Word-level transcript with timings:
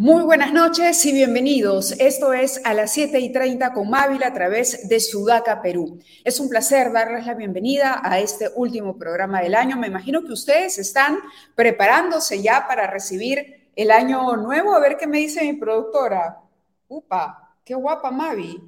Muy 0.00 0.22
buenas 0.22 0.54
noches 0.54 1.04
y 1.04 1.12
bienvenidos. 1.12 1.92
Esto 2.00 2.32
es 2.32 2.62
a 2.64 2.72
las 2.72 2.90
7 2.90 3.20
y 3.20 3.32
30 3.32 3.74
con 3.74 3.90
Mávila 3.90 4.28
a 4.28 4.32
través 4.32 4.88
de 4.88 4.98
Sudaca, 4.98 5.60
Perú. 5.60 5.98
Es 6.24 6.40
un 6.40 6.48
placer 6.48 6.90
darles 6.90 7.26
la 7.26 7.34
bienvenida 7.34 8.00
a 8.02 8.18
este 8.18 8.48
último 8.54 8.96
programa 8.96 9.42
del 9.42 9.54
año. 9.54 9.76
Me 9.76 9.88
imagino 9.88 10.22
que 10.24 10.32
ustedes 10.32 10.78
están 10.78 11.18
preparándose 11.54 12.40
ya 12.40 12.66
para 12.66 12.86
recibir 12.86 13.68
el 13.76 13.90
año 13.90 14.38
nuevo. 14.38 14.74
A 14.74 14.80
ver 14.80 14.96
qué 14.96 15.06
me 15.06 15.18
dice 15.18 15.42
mi 15.42 15.52
productora. 15.52 16.38
Upa, 16.88 17.54
qué 17.62 17.74
guapa 17.74 18.10
Mavi. 18.10 18.58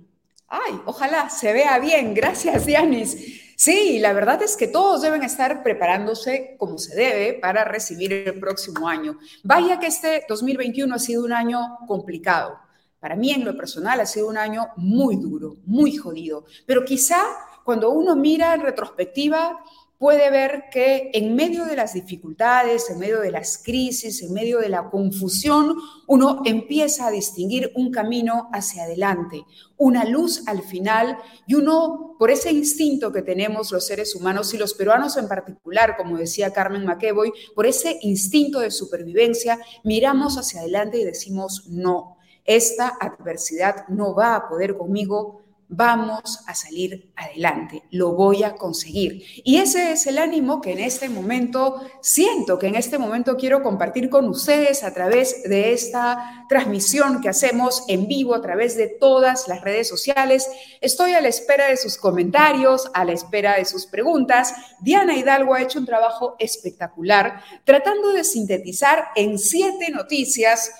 Ay, 0.48 0.82
ojalá 0.84 1.30
se 1.30 1.50
vea 1.54 1.78
bien. 1.78 2.12
Gracias, 2.12 2.66
Dianis. 2.66 3.51
Sí, 3.64 4.00
la 4.00 4.12
verdad 4.12 4.42
es 4.42 4.56
que 4.56 4.66
todos 4.66 5.02
deben 5.02 5.22
estar 5.22 5.62
preparándose 5.62 6.56
como 6.58 6.78
se 6.78 6.96
debe 6.96 7.34
para 7.34 7.62
recibir 7.62 8.12
el 8.12 8.40
próximo 8.40 8.88
año. 8.88 9.20
Vaya 9.44 9.78
que 9.78 9.86
este 9.86 10.24
2021 10.28 10.92
ha 10.92 10.98
sido 10.98 11.24
un 11.24 11.32
año 11.32 11.78
complicado. 11.86 12.58
Para 12.98 13.14
mí 13.14 13.30
en 13.30 13.44
lo 13.44 13.56
personal 13.56 14.00
ha 14.00 14.06
sido 14.06 14.26
un 14.26 14.36
año 14.36 14.70
muy 14.74 15.14
duro, 15.14 15.58
muy 15.64 15.96
jodido, 15.96 16.44
pero 16.66 16.84
quizá 16.84 17.22
cuando 17.62 17.90
uno 17.90 18.16
mira 18.16 18.52
en 18.52 18.62
retrospectiva 18.62 19.62
puede 20.02 20.32
ver 20.32 20.64
que 20.68 21.12
en 21.14 21.36
medio 21.36 21.64
de 21.64 21.76
las 21.76 21.94
dificultades, 21.94 22.90
en 22.90 22.98
medio 22.98 23.20
de 23.20 23.30
las 23.30 23.56
crisis, 23.56 24.20
en 24.20 24.32
medio 24.32 24.58
de 24.58 24.68
la 24.68 24.90
confusión, 24.90 25.76
uno 26.08 26.42
empieza 26.44 27.06
a 27.06 27.12
distinguir 27.12 27.70
un 27.76 27.92
camino 27.92 28.50
hacia 28.52 28.82
adelante, 28.82 29.44
una 29.76 30.04
luz 30.04 30.42
al 30.48 30.62
final 30.62 31.18
y 31.46 31.54
uno, 31.54 32.16
por 32.18 32.32
ese 32.32 32.50
instinto 32.50 33.12
que 33.12 33.22
tenemos 33.22 33.70
los 33.70 33.86
seres 33.86 34.16
humanos 34.16 34.52
y 34.52 34.58
los 34.58 34.74
peruanos 34.74 35.16
en 35.18 35.28
particular, 35.28 35.96
como 35.96 36.18
decía 36.18 36.52
Carmen 36.52 36.84
McEvoy, 36.84 37.32
por 37.54 37.66
ese 37.66 38.00
instinto 38.02 38.58
de 38.58 38.72
supervivencia, 38.72 39.60
miramos 39.84 40.36
hacia 40.36 40.62
adelante 40.62 40.98
y 40.98 41.04
decimos, 41.04 41.68
no, 41.68 42.16
esta 42.44 42.88
adversidad 42.88 43.86
no 43.86 44.16
va 44.16 44.34
a 44.34 44.48
poder 44.48 44.76
conmigo, 44.76 45.41
vamos 45.74 46.40
a 46.46 46.54
salir 46.54 47.12
adelante, 47.16 47.82
lo 47.90 48.12
voy 48.12 48.44
a 48.44 48.54
conseguir. 48.54 49.24
Y 49.42 49.56
ese 49.56 49.92
es 49.92 50.06
el 50.06 50.18
ánimo 50.18 50.60
que 50.60 50.72
en 50.72 50.80
este 50.80 51.08
momento 51.08 51.80
siento, 52.02 52.58
que 52.58 52.66
en 52.66 52.76
este 52.76 52.98
momento 52.98 53.36
quiero 53.36 53.62
compartir 53.62 54.10
con 54.10 54.28
ustedes 54.28 54.84
a 54.84 54.92
través 54.92 55.42
de 55.44 55.72
esta 55.72 56.46
transmisión 56.48 57.22
que 57.22 57.30
hacemos 57.30 57.84
en 57.88 58.06
vivo 58.06 58.34
a 58.34 58.42
través 58.42 58.76
de 58.76 58.86
todas 58.86 59.48
las 59.48 59.62
redes 59.62 59.88
sociales. 59.88 60.46
Estoy 60.82 61.14
a 61.14 61.22
la 61.22 61.28
espera 61.28 61.68
de 61.68 61.78
sus 61.78 61.96
comentarios, 61.96 62.90
a 62.92 63.04
la 63.04 63.12
espera 63.12 63.56
de 63.56 63.64
sus 63.64 63.86
preguntas. 63.86 64.54
Diana 64.80 65.16
Hidalgo 65.16 65.54
ha 65.54 65.62
hecho 65.62 65.78
un 65.78 65.86
trabajo 65.86 66.36
espectacular 66.38 67.42
tratando 67.64 68.12
de 68.12 68.24
sintetizar 68.24 69.06
en 69.16 69.38
siete 69.38 69.90
noticias 69.90 70.70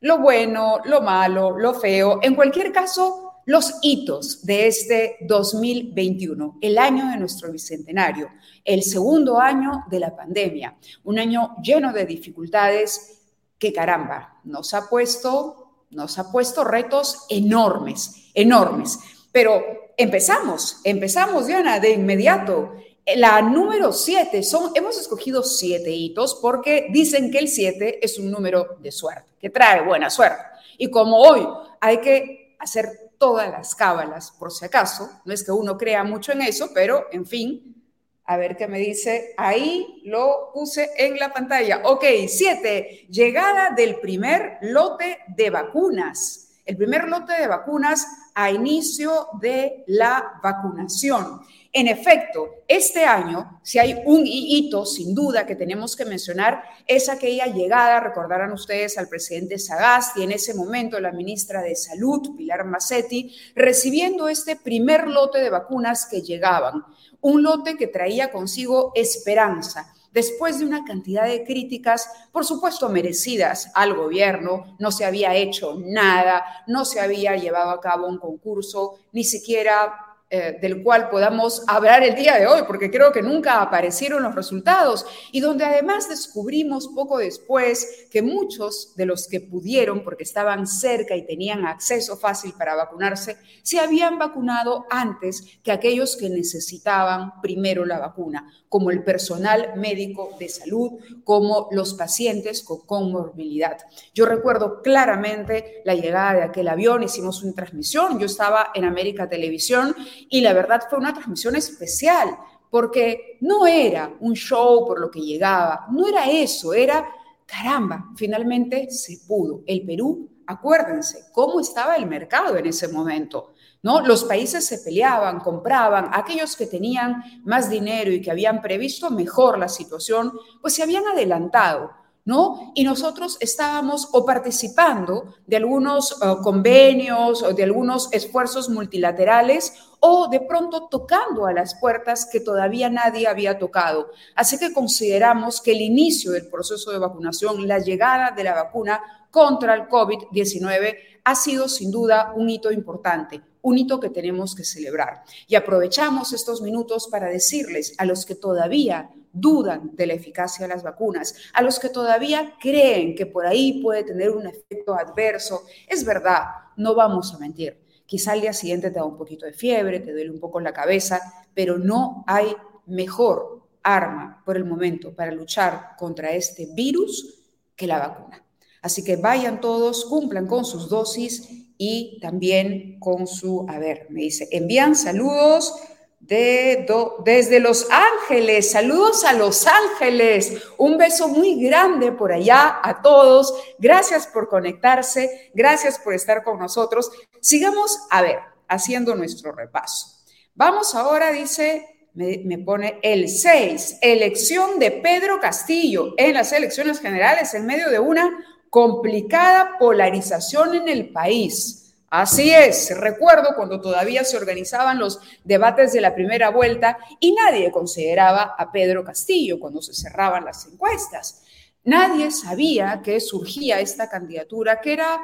lo 0.00 0.18
bueno, 0.18 0.78
lo 0.84 1.00
malo, 1.02 1.58
lo 1.58 1.74
feo, 1.74 2.20
en 2.22 2.34
cualquier 2.34 2.72
caso, 2.72 3.27
los 3.48 3.76
hitos 3.80 4.44
de 4.44 4.66
este 4.66 5.16
2021, 5.22 6.58
el 6.60 6.76
año 6.76 7.10
de 7.10 7.16
nuestro 7.16 7.50
bicentenario, 7.50 8.28
el 8.62 8.82
segundo 8.82 9.40
año 9.40 9.84
de 9.90 10.00
la 10.00 10.14
pandemia, 10.14 10.76
un 11.04 11.18
año 11.18 11.56
lleno 11.62 11.94
de 11.94 12.04
dificultades 12.04 13.22
que 13.58 13.72
caramba, 13.72 14.38
nos 14.44 14.74
ha 14.74 14.90
puesto, 14.90 15.86
nos 15.88 16.18
ha 16.18 16.30
puesto 16.30 16.62
retos 16.62 17.24
enormes, 17.30 18.30
enormes. 18.34 18.98
Pero 19.32 19.62
empezamos, 19.96 20.82
empezamos, 20.84 21.46
Diana, 21.46 21.80
de 21.80 21.92
inmediato. 21.92 22.74
La 23.16 23.40
número 23.40 23.94
siete, 23.94 24.42
son, 24.42 24.72
hemos 24.74 25.00
escogido 25.00 25.42
siete 25.42 25.90
hitos 25.90 26.38
porque 26.42 26.88
dicen 26.90 27.30
que 27.30 27.38
el 27.38 27.48
siete 27.48 28.04
es 28.04 28.18
un 28.18 28.30
número 28.30 28.76
de 28.82 28.92
suerte, 28.92 29.32
que 29.40 29.48
trae 29.48 29.80
buena 29.86 30.10
suerte. 30.10 30.42
Y 30.76 30.90
como 30.90 31.16
hoy 31.16 31.48
hay 31.80 32.02
que 32.02 32.54
hacer 32.58 33.07
todas 33.18 33.50
las 33.50 33.74
cábalas, 33.74 34.30
por 34.30 34.52
si 34.52 34.64
acaso. 34.64 35.10
No 35.24 35.34
es 35.34 35.44
que 35.44 35.52
uno 35.52 35.76
crea 35.76 36.04
mucho 36.04 36.32
en 36.32 36.42
eso, 36.42 36.70
pero 36.72 37.06
en 37.12 37.26
fin, 37.26 37.78
a 38.24 38.36
ver 38.36 38.56
qué 38.56 38.68
me 38.68 38.78
dice. 38.78 39.34
Ahí 39.36 40.02
lo 40.04 40.50
puse 40.54 40.90
en 40.96 41.18
la 41.18 41.32
pantalla. 41.32 41.82
Ok, 41.84 42.04
siete, 42.28 43.06
llegada 43.10 43.70
del 43.74 44.00
primer 44.00 44.58
lote 44.62 45.18
de 45.28 45.50
vacunas. 45.50 46.47
El 46.68 46.76
primer 46.76 47.08
lote 47.08 47.32
de 47.32 47.46
vacunas 47.46 48.06
a 48.34 48.50
inicio 48.50 49.28
de 49.40 49.84
la 49.86 50.38
vacunación. 50.42 51.40
En 51.72 51.88
efecto, 51.88 52.56
este 52.68 53.06
año, 53.06 53.58
si 53.62 53.78
hay 53.78 54.02
un 54.04 54.24
hito 54.26 54.84
sin 54.84 55.14
duda 55.14 55.46
que 55.46 55.56
tenemos 55.56 55.96
que 55.96 56.04
mencionar, 56.04 56.62
es 56.86 57.08
aquella 57.08 57.46
llegada, 57.46 58.00
recordarán 58.00 58.52
ustedes, 58.52 58.98
al 58.98 59.08
presidente 59.08 59.58
Sagasti, 59.58 60.22
en 60.22 60.30
ese 60.30 60.52
momento 60.52 61.00
la 61.00 61.10
ministra 61.10 61.62
de 61.62 61.74
Salud, 61.74 62.36
Pilar 62.36 62.66
Massetti, 62.66 63.34
recibiendo 63.54 64.28
este 64.28 64.54
primer 64.54 65.08
lote 65.08 65.38
de 65.38 65.48
vacunas 65.48 66.04
que 66.04 66.20
llegaban. 66.20 66.84
Un 67.22 67.44
lote 67.44 67.78
que 67.78 67.86
traía 67.86 68.30
consigo 68.30 68.92
esperanza, 68.94 69.94
después 70.12 70.58
de 70.58 70.66
una 70.66 70.84
cantidad 70.84 71.26
de 71.26 71.44
críticas, 71.44 72.10
por 72.32 72.44
supuesto 72.44 72.88
merecidas 72.88 73.70
al 73.74 73.94
gobierno, 73.94 74.76
no 74.78 74.90
se 74.90 75.04
había 75.04 75.34
hecho 75.34 75.76
nada, 75.78 76.44
no 76.66 76.84
se 76.84 77.00
había 77.00 77.36
llevado 77.36 77.70
a 77.70 77.80
cabo 77.80 78.06
un 78.06 78.18
concurso, 78.18 78.98
ni 79.12 79.24
siquiera 79.24 80.07
eh, 80.30 80.58
del 80.60 80.82
cual 80.82 81.08
podamos 81.08 81.62
hablar 81.66 82.02
el 82.02 82.14
día 82.14 82.36
de 82.36 82.46
hoy, 82.46 82.62
porque 82.66 82.90
creo 82.90 83.12
que 83.12 83.22
nunca 83.22 83.62
aparecieron 83.62 84.22
los 84.22 84.34
resultados, 84.34 85.06
y 85.32 85.40
donde 85.40 85.64
además 85.64 86.06
descubrimos 86.08 86.88
poco 86.88 87.16
después 87.16 88.06
que 88.10 88.20
muchos 88.20 88.94
de 88.94 89.06
los 89.06 89.26
que 89.26 89.40
pudieron, 89.40 90.04
porque 90.04 90.24
estaban 90.24 90.66
cerca 90.66 91.16
y 91.16 91.24
tenían 91.24 91.64
acceso 91.64 92.18
fácil 92.18 92.52
para 92.58 92.74
vacunarse, 92.74 93.38
se 93.62 93.80
habían 93.80 94.18
vacunado 94.18 94.84
antes 94.90 95.44
que 95.62 95.72
aquellos 95.72 96.16
que 96.16 96.28
necesitaban 96.28 97.40
primero 97.40 97.86
la 97.86 97.98
vacuna, 97.98 98.52
como 98.68 98.90
el 98.90 99.02
personal 99.02 99.72
médico 99.76 100.36
de 100.38 100.50
salud, 100.50 100.92
como 101.24 101.68
los 101.70 101.94
pacientes 101.94 102.62
con 102.62 102.80
comorbilidad. 102.84 103.78
Yo 104.14 104.26
recuerdo 104.26 104.82
claramente 104.82 105.80
la 105.86 105.94
llegada 105.94 106.34
de 106.34 106.42
aquel 106.42 106.68
avión, 106.68 107.02
hicimos 107.02 107.42
una 107.42 107.54
transmisión, 107.54 108.18
yo 108.18 108.26
estaba 108.26 108.72
en 108.74 108.84
América 108.84 109.28
Televisión, 109.28 109.96
y 110.28 110.40
la 110.40 110.52
verdad 110.52 110.82
fue 110.88 110.98
una 110.98 111.12
transmisión 111.12 111.56
especial, 111.56 112.36
porque 112.70 113.38
no 113.40 113.66
era 113.66 114.12
un 114.20 114.34
show 114.34 114.86
por 114.86 115.00
lo 115.00 115.10
que 115.10 115.20
llegaba, 115.20 115.86
no 115.90 116.06
era 116.06 116.30
eso, 116.30 116.74
era, 116.74 117.08
caramba, 117.46 118.10
finalmente 118.16 118.90
se 118.90 119.18
pudo. 119.26 119.62
El 119.66 119.84
Perú, 119.86 120.28
acuérdense, 120.46 121.26
cómo 121.32 121.60
estaba 121.60 121.96
el 121.96 122.06
mercado 122.06 122.56
en 122.56 122.66
ese 122.66 122.88
momento. 122.88 123.54
¿No? 123.80 124.00
Los 124.00 124.24
países 124.24 124.66
se 124.66 124.78
peleaban, 124.78 125.38
compraban, 125.38 126.10
aquellos 126.12 126.56
que 126.56 126.66
tenían 126.66 127.22
más 127.44 127.70
dinero 127.70 128.10
y 128.10 128.20
que 128.20 128.32
habían 128.32 128.60
previsto 128.60 129.08
mejor 129.08 129.56
la 129.56 129.68
situación, 129.68 130.32
pues 130.60 130.74
se 130.74 130.82
habían 130.82 131.06
adelantado. 131.06 131.92
¿No? 132.28 132.72
Y 132.74 132.84
nosotros 132.84 133.38
estábamos 133.40 134.10
o 134.12 134.26
participando 134.26 135.34
de 135.46 135.56
algunos 135.56 136.12
eh, 136.12 136.34
convenios 136.42 137.42
o 137.42 137.54
de 137.54 137.64
algunos 137.64 138.12
esfuerzos 138.12 138.68
multilaterales 138.68 139.72
o 140.00 140.28
de 140.28 140.40
pronto 140.40 140.88
tocando 140.90 141.46
a 141.46 141.54
las 141.54 141.76
puertas 141.80 142.28
que 142.30 142.40
todavía 142.40 142.90
nadie 142.90 143.26
había 143.26 143.58
tocado. 143.58 144.10
Así 144.34 144.58
que 144.58 144.74
consideramos 144.74 145.62
que 145.62 145.72
el 145.72 145.80
inicio 145.80 146.32
del 146.32 146.48
proceso 146.48 146.90
de 146.90 146.98
vacunación, 146.98 147.66
la 147.66 147.78
llegada 147.78 148.32
de 148.32 148.44
la 148.44 148.52
vacuna 148.52 149.00
contra 149.30 149.72
el 149.72 149.88
COVID-19 149.88 150.96
ha 151.28 151.34
sido 151.34 151.68
sin 151.68 151.90
duda 151.90 152.32
un 152.34 152.48
hito 152.48 152.72
importante, 152.72 153.42
un 153.60 153.76
hito 153.76 154.00
que 154.00 154.08
tenemos 154.08 154.54
que 154.54 154.64
celebrar. 154.64 155.24
Y 155.46 155.56
aprovechamos 155.56 156.32
estos 156.32 156.62
minutos 156.62 157.06
para 157.06 157.28
decirles 157.28 157.94
a 157.98 158.06
los 158.06 158.24
que 158.24 158.34
todavía 158.34 159.10
dudan 159.30 159.94
de 159.94 160.06
la 160.06 160.14
eficacia 160.14 160.66
de 160.66 160.72
las 160.72 160.82
vacunas, 160.82 161.34
a 161.52 161.60
los 161.60 161.78
que 161.78 161.90
todavía 161.90 162.54
creen 162.58 163.14
que 163.14 163.26
por 163.26 163.44
ahí 163.46 163.82
puede 163.82 164.04
tener 164.04 164.30
un 164.30 164.46
efecto 164.46 164.94
adverso. 164.94 165.64
Es 165.86 166.02
verdad, 166.02 166.44
no 166.78 166.94
vamos 166.94 167.34
a 167.34 167.38
mentir. 167.38 167.78
Quizá 168.06 168.32
al 168.32 168.40
día 168.40 168.54
siguiente 168.54 168.90
te 168.90 168.98
da 168.98 169.04
un 169.04 169.18
poquito 169.18 169.44
de 169.44 169.52
fiebre, 169.52 170.00
te 170.00 170.12
duele 170.12 170.30
un 170.30 170.40
poco 170.40 170.60
la 170.60 170.72
cabeza, 170.72 171.20
pero 171.52 171.76
no 171.76 172.24
hay 172.26 172.56
mejor 172.86 173.68
arma 173.82 174.42
por 174.46 174.56
el 174.56 174.64
momento 174.64 175.14
para 175.14 175.30
luchar 175.30 175.90
contra 175.98 176.30
este 176.30 176.68
virus 176.72 177.44
que 177.76 177.86
la 177.86 177.98
vacuna. 177.98 178.47
Así 178.82 179.04
que 179.04 179.16
vayan 179.16 179.60
todos, 179.60 180.04
cumplan 180.04 180.46
con 180.46 180.64
sus 180.64 180.88
dosis 180.88 181.48
y 181.76 182.18
también 182.20 182.98
con 183.00 183.26
su, 183.26 183.66
a 183.68 183.78
ver, 183.78 184.06
me 184.10 184.22
dice, 184.22 184.48
envían 184.50 184.94
saludos 184.94 185.74
desde 186.20 187.60
Los 187.60 187.88
Ángeles. 187.90 188.70
Saludos 188.70 189.24
a 189.24 189.32
Los 189.32 189.66
Ángeles. 189.66 190.62
Un 190.76 190.98
beso 190.98 191.28
muy 191.28 191.62
grande 191.62 192.12
por 192.12 192.32
allá 192.32 192.80
a 192.82 193.00
todos. 193.00 193.54
Gracias 193.78 194.26
por 194.26 194.48
conectarse. 194.48 195.50
Gracias 195.54 195.98
por 195.98 196.14
estar 196.14 196.42
con 196.42 196.58
nosotros. 196.58 197.10
Sigamos, 197.40 197.98
a 198.10 198.22
ver, 198.22 198.38
haciendo 198.68 199.14
nuestro 199.14 199.52
repaso. 199.52 200.18
Vamos 200.54 200.94
ahora, 200.94 201.30
dice, 201.30 202.08
me, 202.14 202.42
me 202.44 202.58
pone 202.58 202.98
el 203.02 203.28
6, 203.28 203.98
elección 204.02 204.78
de 204.78 204.90
Pedro 204.90 205.38
Castillo 205.40 206.14
en 206.16 206.34
las 206.34 206.52
elecciones 206.52 206.98
generales 207.00 207.54
en 207.54 207.64
medio 207.64 207.90
de 207.90 208.00
una 208.00 208.44
complicada 208.70 209.76
polarización 209.78 210.74
en 210.74 210.88
el 210.88 211.10
país. 211.10 211.94
Así 212.10 212.50
es, 212.50 212.96
recuerdo 212.98 213.54
cuando 213.54 213.80
todavía 213.80 214.24
se 214.24 214.38
organizaban 214.38 214.98
los 214.98 215.20
debates 215.44 215.92
de 215.92 216.00
la 216.00 216.14
primera 216.14 216.48
vuelta 216.50 216.96
y 217.20 217.32
nadie 217.32 217.70
consideraba 217.70 218.54
a 218.56 218.72
Pedro 218.72 219.04
Castillo 219.04 219.60
cuando 219.60 219.82
se 219.82 219.92
cerraban 219.92 220.44
las 220.44 220.66
encuestas. 220.66 221.42
Nadie 221.84 222.30
sabía 222.30 223.02
que 223.02 223.20
surgía 223.20 223.80
esta 223.80 224.08
candidatura, 224.08 224.80
que 224.80 224.94
era 224.94 225.20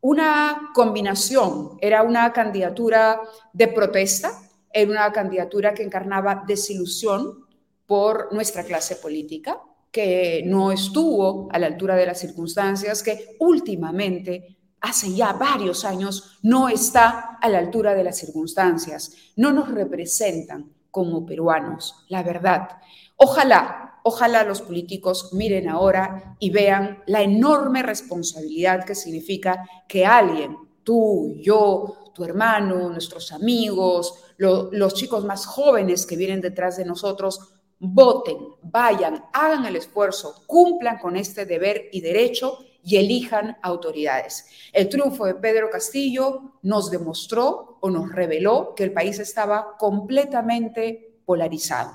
una 0.00 0.70
combinación, 0.72 1.78
era 1.80 2.02
una 2.02 2.32
candidatura 2.32 3.20
de 3.52 3.68
protesta, 3.68 4.40
era 4.72 4.90
una 4.90 5.12
candidatura 5.12 5.74
que 5.74 5.82
encarnaba 5.82 6.44
desilusión 6.46 7.44
por 7.86 8.32
nuestra 8.32 8.62
clase 8.62 8.96
política, 8.96 9.60
que 9.90 10.42
no 10.46 10.72
estuvo 10.72 11.48
a 11.50 11.58
la 11.58 11.66
altura 11.66 11.96
de 11.96 12.06
las 12.06 12.20
circunstancias, 12.20 13.02
que 13.02 13.36
últimamente, 13.40 14.56
hace 14.80 15.14
ya 15.14 15.32
varios 15.32 15.84
años, 15.84 16.38
no 16.42 16.68
está 16.68 17.38
a 17.40 17.48
la 17.48 17.58
altura 17.58 17.94
de 17.94 18.04
las 18.04 18.18
circunstancias, 18.18 19.12
no 19.36 19.52
nos 19.52 19.68
representan 19.70 20.72
como 20.90 21.26
peruanos, 21.26 22.04
la 22.08 22.22
verdad. 22.22 22.68
Ojalá, 23.16 24.00
ojalá 24.04 24.44
los 24.44 24.62
políticos 24.62 25.30
miren 25.32 25.68
ahora 25.68 26.36
y 26.38 26.50
vean 26.50 27.02
la 27.06 27.22
enorme 27.22 27.82
responsabilidad 27.82 28.84
que 28.84 28.94
significa 28.94 29.68
que 29.88 30.06
alguien, 30.06 30.56
tú, 30.84 31.36
yo, 31.40 32.12
tu 32.14 32.24
hermano, 32.24 32.88
nuestros 32.88 33.32
amigos, 33.32 34.14
los 34.38 34.94
chicos 34.94 35.24
más 35.24 35.46
jóvenes 35.46 36.06
que 36.06 36.16
vienen 36.16 36.40
detrás 36.40 36.76
de 36.76 36.84
nosotros, 36.84 37.59
voten, 37.80 38.36
vayan, 38.62 39.24
hagan 39.32 39.64
el 39.64 39.76
esfuerzo, 39.76 40.44
cumplan 40.46 40.98
con 40.98 41.16
este 41.16 41.46
deber 41.46 41.88
y 41.92 42.02
derecho 42.02 42.58
y 42.84 42.96
elijan 42.96 43.56
autoridades. 43.62 44.46
El 44.72 44.88
triunfo 44.88 45.24
de 45.24 45.34
Pedro 45.34 45.70
Castillo 45.70 46.58
nos 46.62 46.90
demostró 46.90 47.78
o 47.80 47.90
nos 47.90 48.12
reveló 48.12 48.74
que 48.74 48.84
el 48.84 48.92
país 48.92 49.18
estaba 49.18 49.76
completamente 49.78 51.20
polarizado. 51.24 51.92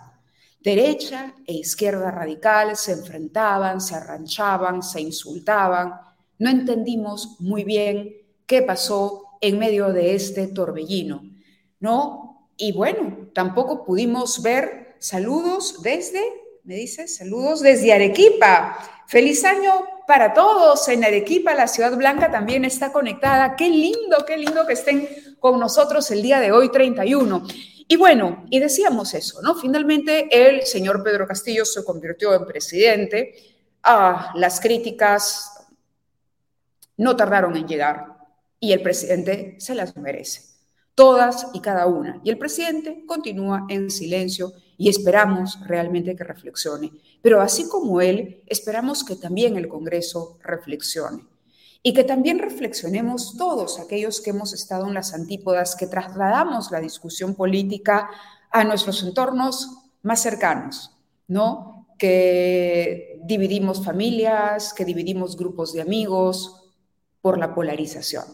Derecha 0.60 1.36
e 1.46 1.54
izquierda 1.54 2.10
radical 2.10 2.76
se 2.76 2.94
enfrentaban, 2.94 3.80
se 3.80 3.96
arranchaban, 3.96 4.82
se 4.82 5.02
insultaban. 5.02 5.94
No 6.40 6.50
entendimos 6.50 7.40
muy 7.40 7.64
bien 7.64 8.16
qué 8.48 8.64
pasó 8.64 9.38
en 9.42 9.60
medio 9.60 9.94
de 9.94 10.16
este 10.16 10.48
torbellino, 10.48 11.22
¿no? 11.80 12.50
Y 12.58 12.72
bueno, 12.72 13.30
tampoco 13.34 13.86
pudimos 13.86 14.42
ver 14.42 14.85
Saludos 15.00 15.82
desde, 15.82 16.24
me 16.64 16.76
dice, 16.76 17.08
saludos 17.08 17.62
desde 17.62 17.94
Arequipa. 17.94 18.78
Feliz 19.08 19.44
año 19.46 19.72
para 20.08 20.34
todos 20.34 20.88
en 20.90 21.04
Arequipa, 21.04 21.54
la 21.54 21.68
ciudad 21.68 21.96
blanca 21.96 22.32
también 22.32 22.66
está 22.66 22.92
conectada. 22.92 23.56
Qué 23.56 23.70
lindo, 23.70 24.26
qué 24.26 24.38
lindo 24.38 24.66
que 24.66 24.74
estén 24.74 25.08
con 25.40 25.60
nosotros 25.60 26.10
el 26.12 26.22
día 26.22 26.40
de 26.40 26.52
hoy, 26.52 26.70
31. 26.70 27.46
Y 27.88 27.98
bueno, 27.98 28.46
y 28.50 28.60
decíamos 28.60 29.14
eso, 29.14 29.42
¿no? 29.42 29.56
Finalmente 29.56 30.28
el 30.32 30.64
señor 30.64 31.04
Pedro 31.04 31.28
Castillo 31.28 31.66
se 31.66 31.84
convirtió 31.84 32.34
en 32.34 32.46
presidente. 32.46 33.36
Ah, 33.84 34.32
las 34.36 34.60
críticas 34.60 35.68
no 36.98 37.16
tardaron 37.16 37.56
en 37.58 37.68
llegar 37.68 38.16
y 38.60 38.72
el 38.72 38.82
presidente 38.82 39.56
se 39.60 39.76
las 39.76 39.96
merece, 39.96 40.42
todas 40.96 41.48
y 41.54 41.62
cada 41.62 41.86
una. 41.86 42.20
Y 42.24 42.32
el 42.32 42.40
presidente 42.40 43.04
continúa 43.06 43.66
en 43.70 43.92
silencio 43.92 44.54
y 44.78 44.90
esperamos 44.90 45.60
realmente 45.66 46.16
que 46.16 46.24
reflexione. 46.24 46.92
Pero 47.22 47.42
así 47.42 47.68
como 47.68 48.02
él, 48.02 48.42
esperamos 48.48 49.04
que 49.04 49.16
también 49.16 49.58
el 49.58 49.68
Congreso 49.68 50.38
reflexione 50.44 51.24
y 51.82 51.94
que 51.94 52.04
también 52.04 52.40
reflexionemos 52.40 53.38
todos 53.38 53.80
aquellos 53.80 54.22
que 54.22 54.32
hemos 54.32 54.54
estado 54.54 54.88
en 54.88 54.96
las 54.96 55.14
antípodas, 55.14 55.76
que 55.76 55.88
trasladamos 55.88 56.72
la 56.72 56.82
discusión 56.82 57.36
política 57.36 58.10
a 58.52 58.64
nuestros 58.64 59.04
entornos 59.04 59.70
más 60.02 60.22
cercanos, 60.22 60.92
¿no? 61.28 61.88
Que 61.98 63.22
dividimos 63.24 63.84
familias, 63.84 64.74
que 64.74 64.84
dividimos 64.84 65.38
grupos 65.38 65.74
de 65.74 65.82
amigos 65.82 66.64
por 67.22 67.38
la 67.38 67.54
polarización. 67.54 68.26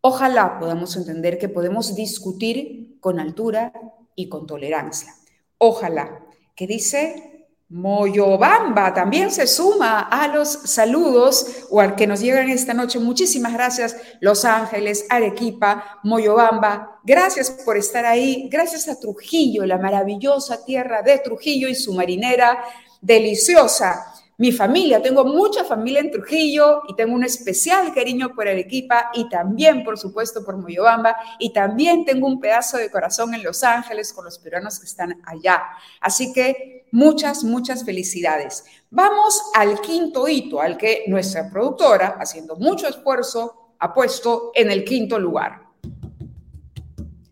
Ojalá 0.00 0.58
podamos 0.58 0.96
entender 0.96 1.38
que 1.38 1.48
podemos 1.48 1.94
discutir 1.94 2.98
con 3.00 3.20
altura 3.20 3.72
y 4.16 4.28
con 4.28 4.46
tolerancia 4.46 5.14
Ojalá, 5.64 6.18
que 6.56 6.66
dice 6.66 7.46
Moyobamba 7.68 8.92
también 8.92 9.30
se 9.30 9.46
suma 9.46 10.00
a 10.00 10.26
los 10.26 10.48
saludos 10.48 11.66
o 11.70 11.80
al 11.80 11.94
que 11.94 12.08
nos 12.08 12.18
llegan 12.18 12.50
esta 12.50 12.74
noche. 12.74 12.98
Muchísimas 12.98 13.52
gracias, 13.52 13.96
Los 14.18 14.44
Ángeles, 14.44 15.06
Arequipa, 15.08 16.00
Moyobamba. 16.02 16.98
Gracias 17.04 17.48
por 17.64 17.76
estar 17.76 18.04
ahí. 18.04 18.48
Gracias 18.50 18.88
a 18.88 18.98
Trujillo, 18.98 19.64
la 19.64 19.78
maravillosa 19.78 20.64
tierra 20.64 21.00
de 21.02 21.18
Trujillo 21.20 21.68
y 21.68 21.76
su 21.76 21.94
marinera 21.94 22.64
deliciosa 23.00 24.04
mi 24.38 24.52
familia. 24.52 25.00
Tengo 25.02 25.24
mucha 25.24 25.64
familia 25.64 26.00
en 26.00 26.10
Trujillo 26.10 26.82
y 26.88 26.96
tengo 26.96 27.14
un 27.14 27.24
especial 27.24 27.92
cariño 27.94 28.34
por 28.34 28.48
Arequipa 28.48 29.10
y 29.14 29.28
también, 29.28 29.84
por 29.84 29.98
supuesto, 29.98 30.44
por 30.44 30.56
Moyobamba 30.56 31.16
y 31.38 31.52
también 31.52 32.04
tengo 32.04 32.26
un 32.26 32.40
pedazo 32.40 32.76
de 32.78 32.90
corazón 32.90 33.34
en 33.34 33.42
Los 33.42 33.62
Ángeles 33.62 34.12
con 34.12 34.24
los 34.24 34.38
peruanos 34.38 34.78
que 34.78 34.86
están 34.86 35.20
allá. 35.26 35.62
Así 36.00 36.32
que 36.32 36.86
muchas, 36.90 37.44
muchas 37.44 37.84
felicidades. 37.84 38.64
Vamos 38.90 39.40
al 39.54 39.80
quinto 39.80 40.28
hito, 40.28 40.60
al 40.60 40.76
que 40.76 41.04
nuestra 41.08 41.50
productora, 41.50 42.16
haciendo 42.18 42.56
mucho 42.56 42.88
esfuerzo, 42.88 43.74
ha 43.78 43.92
puesto 43.92 44.52
en 44.54 44.70
el 44.70 44.84
quinto 44.84 45.18
lugar. 45.18 45.62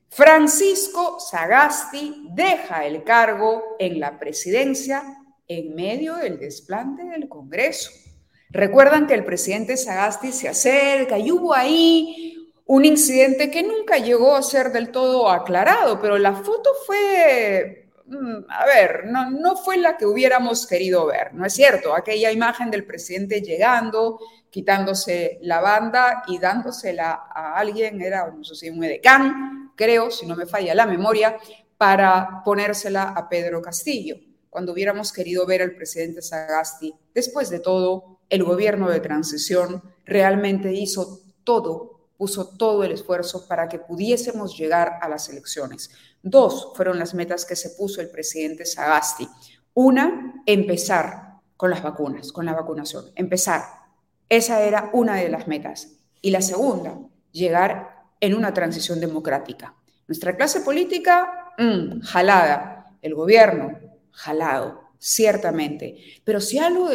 Francisco 0.08 1.18
Sagasti 1.20 2.26
deja 2.32 2.84
el 2.84 3.04
cargo 3.04 3.76
en 3.78 4.00
la 4.00 4.18
presidencia 4.18 5.19
en 5.50 5.74
medio 5.74 6.14
del 6.14 6.38
desplante 6.38 7.02
del 7.02 7.28
Congreso. 7.28 7.90
Recuerdan 8.50 9.08
que 9.08 9.14
el 9.14 9.24
presidente 9.24 9.76
Sagasti 9.76 10.30
se 10.30 10.48
acerca 10.48 11.18
y 11.18 11.32
hubo 11.32 11.52
ahí 11.52 12.52
un 12.66 12.84
incidente 12.84 13.50
que 13.50 13.64
nunca 13.64 13.98
llegó 13.98 14.36
a 14.36 14.42
ser 14.42 14.70
del 14.70 14.92
todo 14.92 15.28
aclarado, 15.28 16.00
pero 16.00 16.18
la 16.18 16.34
foto 16.34 16.70
fue, 16.86 17.90
mm, 18.06 18.44
a 18.48 18.64
ver, 18.64 19.06
no, 19.06 19.28
no 19.28 19.56
fue 19.56 19.76
la 19.76 19.96
que 19.96 20.06
hubiéramos 20.06 20.68
querido 20.68 21.06
ver, 21.06 21.34
¿no 21.34 21.44
es 21.44 21.52
cierto? 21.52 21.96
Aquella 21.96 22.30
imagen 22.30 22.70
del 22.70 22.86
presidente 22.86 23.42
llegando, 23.42 24.20
quitándose 24.50 25.40
la 25.42 25.60
banda 25.60 26.22
y 26.28 26.38
dándosela 26.38 27.24
a 27.34 27.56
alguien, 27.56 28.00
era, 28.00 28.30
no 28.30 28.44
sé 28.44 28.54
si 28.54 28.70
un 28.70 28.84
edecán, 28.84 29.72
creo, 29.74 30.12
si 30.12 30.26
no 30.26 30.36
me 30.36 30.46
falla 30.46 30.76
la 30.76 30.86
memoria, 30.86 31.38
para 31.76 32.42
ponérsela 32.44 33.14
a 33.16 33.28
Pedro 33.28 33.60
Castillo 33.60 34.29
cuando 34.50 34.72
hubiéramos 34.72 35.12
querido 35.12 35.46
ver 35.46 35.62
al 35.62 35.74
presidente 35.74 36.20
Sagasti. 36.20 36.94
Después 37.14 37.48
de 37.48 37.60
todo, 37.60 38.18
el 38.28 38.42
gobierno 38.44 38.90
de 38.90 39.00
transición 39.00 39.82
realmente 40.04 40.72
hizo 40.72 41.20
todo, 41.44 42.08
puso 42.18 42.48
todo 42.56 42.84
el 42.84 42.92
esfuerzo 42.92 43.46
para 43.48 43.68
que 43.68 43.78
pudiésemos 43.78 44.58
llegar 44.58 44.98
a 45.00 45.08
las 45.08 45.28
elecciones. 45.28 45.90
Dos 46.22 46.72
fueron 46.74 46.98
las 46.98 47.14
metas 47.14 47.44
que 47.44 47.56
se 47.56 47.70
puso 47.70 48.00
el 48.00 48.10
presidente 48.10 48.66
Sagasti. 48.66 49.28
Una, 49.72 50.42
empezar 50.44 51.38
con 51.56 51.70
las 51.70 51.82
vacunas, 51.82 52.32
con 52.32 52.44
la 52.44 52.52
vacunación, 52.52 53.06
empezar. 53.14 53.62
Esa 54.28 54.62
era 54.62 54.90
una 54.92 55.16
de 55.16 55.28
las 55.28 55.46
metas. 55.46 55.96
Y 56.20 56.30
la 56.30 56.42
segunda, 56.42 56.98
llegar 57.32 58.04
en 58.20 58.34
una 58.34 58.52
transición 58.52 59.00
democrática. 59.00 59.74
Nuestra 60.06 60.36
clase 60.36 60.60
política, 60.60 61.52
mm, 61.56 62.00
jalada. 62.00 62.96
El 63.00 63.14
gobierno, 63.14 63.78
jalado, 64.12 64.80
ciertamente. 64.98 65.98
Pero 66.24 66.40
si, 66.40 66.58
algo 66.58 66.88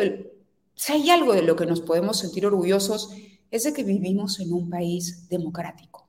si 0.75 0.93
hay 0.93 1.09
algo 1.09 1.33
de 1.33 1.41
lo 1.41 1.55
que 1.55 1.65
nos 1.65 1.81
podemos 1.81 2.19
sentir 2.19 2.45
orgullosos 2.45 3.13
es 3.51 3.63
de 3.63 3.73
que 3.73 3.83
vivimos 3.83 4.39
en 4.39 4.53
un 4.53 4.69
país 4.69 5.29
democrático. 5.29 6.07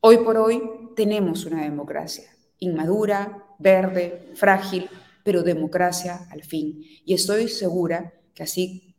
Hoy 0.00 0.18
por 0.18 0.36
hoy 0.36 0.62
tenemos 0.94 1.44
una 1.46 1.62
democracia 1.62 2.30
inmadura, 2.58 3.44
verde, 3.58 4.30
frágil, 4.34 4.88
pero 5.24 5.42
democracia 5.42 6.26
al 6.30 6.42
fin. 6.42 6.82
Y 7.04 7.14
estoy 7.14 7.48
segura 7.48 8.14
que 8.34 8.42
así 8.42 8.94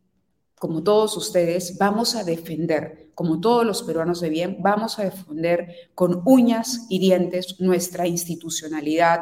como 0.59 0.81
todos 0.81 1.15
ustedes, 1.17 1.77
vamos 1.77 2.15
a 2.15 2.23
defender, 2.23 3.11
como 3.13 3.39
todos 3.39 3.65
los 3.65 3.83
peruanos 3.83 4.21
de 4.21 4.29
bien, 4.29 4.57
vamos 4.59 4.97
a 4.97 5.03
defender 5.03 5.91
con 5.93 6.23
uñas 6.25 6.87
y 6.89 6.97
dientes 6.97 7.59
nuestra 7.59 8.07
institucionalidad, 8.07 9.21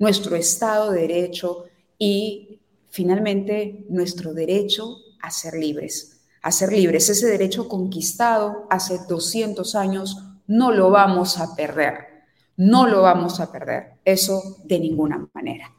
nuestro 0.00 0.34
Estado 0.34 0.90
de 0.90 1.02
Derecho 1.02 1.66
y 1.98 2.60
finalmente 2.88 3.84
nuestro 3.88 4.34
derecho 4.34 4.96
a 5.22 5.30
ser 5.30 5.54
libres. 5.54 6.22
A 6.42 6.50
ser 6.50 6.72
libres, 6.72 7.08
ese 7.10 7.26
derecho 7.26 7.68
conquistado 7.68 8.66
hace 8.70 8.98
200 9.06 9.74
años, 9.74 10.16
no 10.46 10.72
lo 10.72 10.90
vamos 10.90 11.38
a 11.38 11.54
perder. 11.54 12.24
No 12.56 12.88
lo 12.88 13.02
vamos 13.02 13.40
a 13.40 13.52
perder. 13.52 13.98
Eso 14.04 14.56
de 14.64 14.80
ninguna 14.80 15.28
manera. 15.34 15.70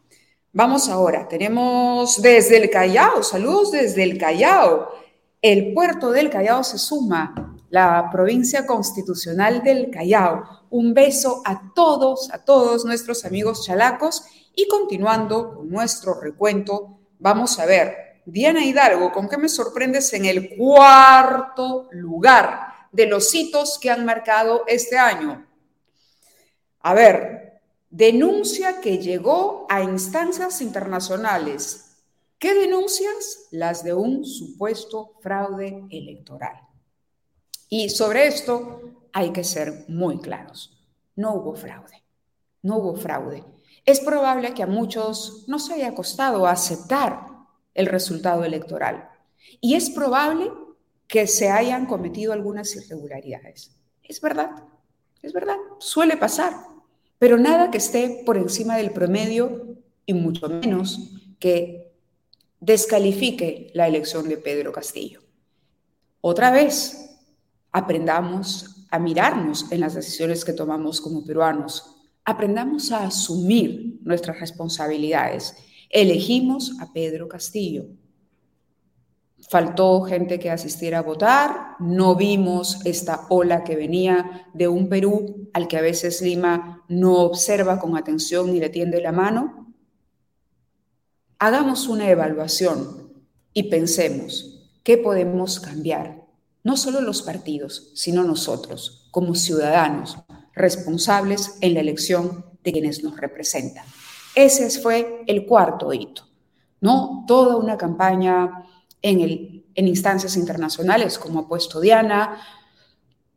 Vamos 0.53 0.87
ahora, 0.87 1.27
tenemos 1.27 2.21
desde 2.21 2.57
el 2.57 2.69
Callao, 2.69 3.23
saludos 3.23 3.71
desde 3.71 4.03
el 4.03 4.17
Callao. 4.17 4.89
el 5.41 5.73
puerto 5.73 6.11
del 6.11 6.29
Callao 6.29 6.63
se 6.63 6.77
suma, 6.77 7.50
la 7.71 8.09
provincia 8.11 8.67
constitucional 8.67 9.63
del 9.63 9.89
Callao. 9.89 10.67
Un 10.69 10.93
beso 10.93 11.41
a 11.43 11.73
todos, 11.73 12.29
a 12.31 12.45
todos 12.45 12.85
nuestros 12.85 13.25
amigos 13.25 13.65
chalacos 13.65 14.23
y 14.53 14.67
continuando 14.67 15.55
con 15.55 15.69
nuestro 15.69 16.21
recuento, 16.21 16.99
vamos 17.17 17.57
a 17.57 17.65
ver, 17.65 18.21
Diana 18.25 18.63
Hidalgo, 18.63 19.11
¿con 19.11 19.27
qué 19.27 19.37
me 19.37 19.49
sorprendes 19.49 20.13
en 20.13 20.25
el 20.25 20.55
cuarto 20.55 21.87
lugar 21.91 22.67
de 22.91 23.07
los 23.07 23.33
hitos 23.33 23.79
que 23.79 23.89
han 23.89 24.05
marcado 24.05 24.63
este 24.67 24.99
año? 24.99 25.47
A 26.81 26.93
ver, 26.93 27.61
denuncia 27.89 28.79
que 28.79 28.99
llegó 28.99 29.65
a 29.69 29.81
instancias 29.81 30.61
internacionales 30.61 31.87
¿Qué 32.41 32.55
denuncias? 32.55 33.49
Las 33.51 33.83
de 33.83 33.93
un 33.93 34.25
supuesto 34.25 35.13
fraude 35.21 35.85
electoral. 35.91 36.70
Y 37.73 37.87
sobre 37.87 38.27
esto 38.27 38.81
hay 39.13 39.31
que 39.31 39.45
ser 39.45 39.85
muy 39.87 40.19
claros. 40.19 40.77
No 41.15 41.35
hubo 41.35 41.55
fraude. 41.55 42.03
No 42.61 42.75
hubo 42.77 42.97
fraude. 42.97 43.45
Es 43.85 44.01
probable 44.01 44.53
que 44.53 44.63
a 44.63 44.67
muchos 44.67 45.45
no 45.47 45.57
se 45.57 45.75
haya 45.75 45.95
costado 45.95 46.47
aceptar 46.47 47.27
el 47.73 47.85
resultado 47.85 48.43
electoral. 48.43 49.09
Y 49.61 49.75
es 49.75 49.89
probable 49.89 50.51
que 51.07 51.27
se 51.27 51.49
hayan 51.49 51.85
cometido 51.85 52.33
algunas 52.33 52.75
irregularidades. 52.75 53.71
Es 54.03 54.19
verdad, 54.19 54.51
es 55.21 55.31
verdad, 55.31 55.55
suele 55.79 56.17
pasar, 56.17 56.53
pero 57.19 57.37
nada 57.37 57.71
que 57.71 57.77
esté 57.77 58.23
por 58.25 58.35
encima 58.35 58.75
del 58.75 58.91
promedio 58.91 59.77
y 60.05 60.13
mucho 60.13 60.49
menos 60.49 61.13
que 61.39 61.93
descalifique 62.59 63.71
la 63.73 63.87
elección 63.87 64.27
de 64.27 64.35
Pedro 64.37 64.73
Castillo. 64.73 65.21
Otra 66.19 66.51
vez, 66.51 67.11
aprendamos 67.71 68.87
a 68.89 68.99
mirarnos 68.99 69.71
en 69.71 69.79
las 69.79 69.93
decisiones 69.93 70.43
que 70.43 70.53
tomamos 70.53 71.01
como 71.01 71.23
peruanos. 71.23 71.95
Aprendamos 72.25 72.91
a 72.91 73.05
asumir 73.05 73.99
nuestras 74.03 74.39
responsabilidades. 74.39 75.55
Elegimos 75.89 76.79
a 76.79 76.91
Pedro 76.91 77.27
Castillo. 77.27 77.85
Faltó 79.49 80.01
gente 80.03 80.39
que 80.39 80.51
asistiera 80.51 80.99
a 80.99 81.03
votar, 81.03 81.75
no 81.79 82.15
vimos 82.15 82.85
esta 82.85 83.25
ola 83.29 83.63
que 83.63 83.75
venía 83.75 84.47
de 84.53 84.67
un 84.67 84.87
Perú 84.87 85.49
al 85.53 85.67
que 85.67 85.77
a 85.77 85.81
veces 85.81 86.21
Lima 86.21 86.85
no 86.87 87.19
observa 87.19 87.79
con 87.79 87.97
atención 87.97 88.53
ni 88.53 88.59
le 88.59 88.69
tiende 88.69 89.01
la 89.01 89.11
mano 89.11 89.61
hagamos 91.41 91.87
una 91.87 92.07
evaluación 92.07 93.11
y 93.51 93.63
pensemos 93.63 94.69
qué 94.83 94.99
podemos 94.99 95.59
cambiar, 95.59 96.20
no 96.63 96.77
solo 96.77 97.01
los 97.01 97.22
partidos, 97.22 97.91
sino 97.96 98.24
nosotros, 98.24 99.08
como 99.12 99.36
ciudadanos 99.36 100.18
responsables 100.53 101.58
en 101.62 101.74
la 101.74 101.80
elección 101.80 102.46
de 102.63 102.72
quienes 102.72 103.03
nos 103.03 103.18
representan. 103.18 103.86
Ese 104.36 104.70
fue 104.80 105.24
el 105.27 105.46
cuarto 105.46 105.91
hito, 105.94 106.27
¿no? 106.80 107.25
Toda 107.27 107.56
una 107.58 107.77
campaña 107.77 108.65
en, 109.01 109.22
el, 109.22 109.65
en 109.75 109.88
instancias 109.88 110.38
internacionales, 110.38 111.18
como 111.18 111.39
ha 111.39 111.48
puesto 111.48 111.80
Diana, 111.80 112.41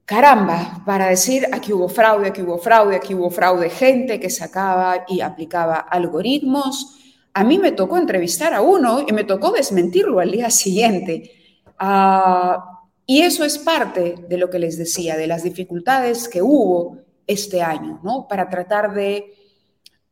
caramba, 0.05 0.83
para 0.85 1.07
decir 1.07 1.49
aquí 1.53 1.73
hubo 1.73 1.89
fraude, 1.89 2.29
aquí 2.29 2.43
hubo 2.43 2.59
fraude, 2.59 2.97
aquí 2.97 3.15
hubo 3.15 3.31
fraude, 3.31 3.71
gente 3.71 4.21
que 4.21 4.31
sacaba 4.31 5.05
y 5.09 5.21
aplicaba 5.21 5.77
algoritmos, 5.77 6.99
a 7.33 7.43
mí 7.43 7.59
me 7.59 7.73
tocó 7.73 7.97
entrevistar 7.97 8.55
a 8.55 8.63
uno 8.63 9.05
y 9.07 9.13
me 9.13 9.25
tocó 9.25 9.51
desmentirlo 9.51 10.21
al 10.21 10.31
día 10.31 10.51
siguiente. 10.51 11.33
Ah, 11.79 12.74
y 13.07 13.23
eso 13.23 13.45
es 13.45 13.59
parte 13.59 14.17
de 14.29 14.39
lo 14.39 14.51
que 14.51 14.59
les 14.59 14.79
decía, 14.79 15.17
de 15.17 15.27
las 15.27 15.43
dificultades 15.43 16.29
que 16.29 16.43
hubo 16.43 16.99
este 17.27 17.63
año, 17.63 18.01
¿no? 18.03 18.27
Para 18.29 18.49
tratar 18.49 18.95
de, 18.95 19.35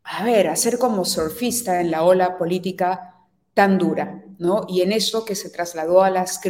a 0.05 0.25
ver, 0.25 0.49
hacer 0.49 0.79
como 0.79 1.05
surfista 1.05 1.81
en 1.81 1.91
la 1.91 2.05
ola 2.05 2.37
política 2.37 3.27
tan 3.55 3.79
dura, 3.79 4.25
¿no? 4.39 4.67
Y 4.69 4.83
en 4.83 4.93
eso 4.93 5.25
que 5.25 5.35
se 5.35 5.51
trasladó 5.51 6.03
a 6.03 6.11
las, 6.11 6.41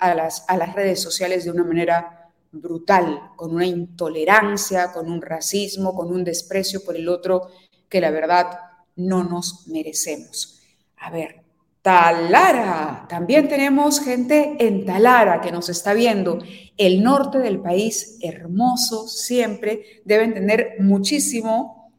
a 0.00 0.14
las, 0.14 0.44
a 0.48 0.56
las 0.56 0.74
redes 0.74 1.00
sociales 1.00 1.44
de 1.44 1.50
una 1.50 1.64
manera 1.64 2.30
brutal, 2.50 3.30
con 3.36 3.54
una 3.54 3.66
intolerancia, 3.66 4.92
con 4.92 5.10
un 5.10 5.22
racismo, 5.22 5.94
con 5.94 6.12
un 6.12 6.24
desprecio 6.24 6.84
por 6.84 6.96
el 6.96 7.08
otro, 7.08 7.48
que 7.88 8.00
la 8.00 8.10
verdad 8.10 8.58
no 8.96 9.24
nos 9.24 9.66
merecemos. 9.68 10.60
A 10.96 11.10
ver, 11.10 11.41
Talara, 11.82 13.06
también 13.08 13.48
tenemos 13.48 14.00
gente 14.00 14.56
en 14.60 14.86
Talara 14.86 15.40
que 15.40 15.50
nos 15.50 15.68
está 15.68 15.94
viendo. 15.94 16.38
El 16.76 17.02
norte 17.02 17.38
del 17.38 17.60
país, 17.60 18.18
hermoso 18.22 19.08
siempre, 19.08 20.00
deben 20.04 20.32
tener 20.32 20.76
muchísimo 20.78 21.92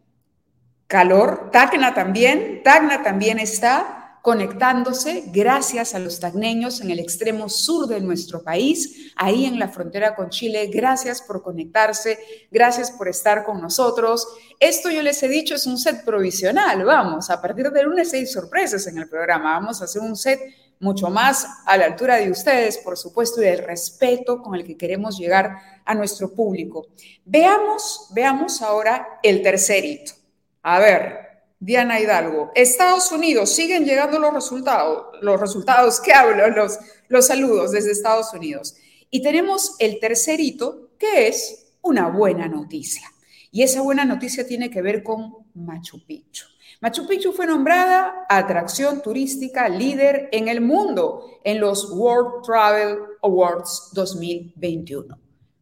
calor. 0.87 1.49
Tacna 1.51 1.93
también, 1.93 2.61
Tacna 2.63 3.03
también 3.03 3.39
está 3.39 4.02
conectándose 4.23 5.25
gracias 5.33 5.93
a 5.93 5.99
los 5.99 6.21
tagneños 6.21 6.79
en 6.79 6.89
el 6.89 6.99
extremo 6.99 7.49
sur 7.49 7.87
de 7.87 7.99
nuestro 7.99 8.41
país, 8.41 9.11
ahí 9.17 9.43
en 9.43 9.59
la 9.59 9.67
frontera 9.67 10.15
con 10.15 10.29
Chile. 10.29 10.67
Gracias 10.73 11.21
por 11.21 11.43
conectarse, 11.43 12.17
gracias 12.49 12.89
por 12.89 13.09
estar 13.09 13.43
con 13.43 13.61
nosotros. 13.61 14.25
Esto 14.61 14.89
yo 14.89 15.01
les 15.01 15.21
he 15.23 15.27
dicho 15.27 15.55
es 15.55 15.65
un 15.65 15.77
set 15.77 16.05
provisional, 16.05 16.85
vamos, 16.85 17.29
a 17.29 17.41
partir 17.41 17.69
de 17.69 17.83
lunes 17.83 18.13
hay 18.13 18.25
sorpresas 18.25 18.87
en 18.87 18.97
el 18.97 19.09
programa, 19.09 19.59
vamos 19.59 19.81
a 19.81 19.85
hacer 19.85 20.01
un 20.01 20.15
set 20.15 20.39
mucho 20.79 21.09
más 21.09 21.45
a 21.65 21.75
la 21.75 21.87
altura 21.87 22.15
de 22.15 22.31
ustedes, 22.31 22.77
por 22.77 22.97
supuesto, 22.97 23.41
y 23.41 23.45
del 23.45 23.65
respeto 23.65 24.41
con 24.41 24.55
el 24.55 24.63
que 24.63 24.77
queremos 24.77 25.17
llegar 25.17 25.57
a 25.83 25.93
nuestro 25.95 26.33
público. 26.33 26.87
Veamos, 27.25 28.07
veamos 28.15 28.61
ahora 28.61 29.19
el 29.21 29.41
tercer 29.41 29.83
hito. 29.83 30.13
A 30.61 30.79
ver, 30.79 31.32
Diana 31.63 32.01
Hidalgo. 32.01 32.51
Estados 32.55 33.09
Unidos, 33.13 33.49
siguen 33.55 33.85
llegando 33.85 34.19
los 34.19 34.33
resultados, 34.33 35.05
los 35.21 35.39
resultados 35.39 36.01
que 36.01 36.11
hablo, 36.11 36.49
los, 36.49 36.77
los 37.07 37.27
saludos 37.27 37.71
desde 37.71 37.91
Estados 37.91 38.33
Unidos. 38.33 38.75
Y 39.09 39.21
tenemos 39.21 39.77
el 39.79 39.97
tercer 40.01 40.41
hito, 40.41 40.89
que 40.99 41.27
es 41.27 41.73
una 41.81 42.09
buena 42.09 42.49
noticia. 42.49 43.07
Y 43.49 43.63
esa 43.63 43.81
buena 43.81 44.03
noticia 44.03 44.45
tiene 44.45 44.69
que 44.69 44.81
ver 44.81 45.03
con 45.03 45.35
Machu 45.53 46.05
Picchu. 46.05 46.47
Machu 46.81 47.07
Picchu 47.07 47.31
fue 47.31 47.47
nombrada 47.47 48.25
atracción 48.27 49.01
turística 49.01 49.69
líder 49.69 50.27
en 50.33 50.49
el 50.49 50.59
mundo 50.59 51.39
en 51.45 51.61
los 51.61 51.89
World 51.91 52.43
Travel 52.45 52.97
Awards 53.21 53.91
2021. 53.93 55.17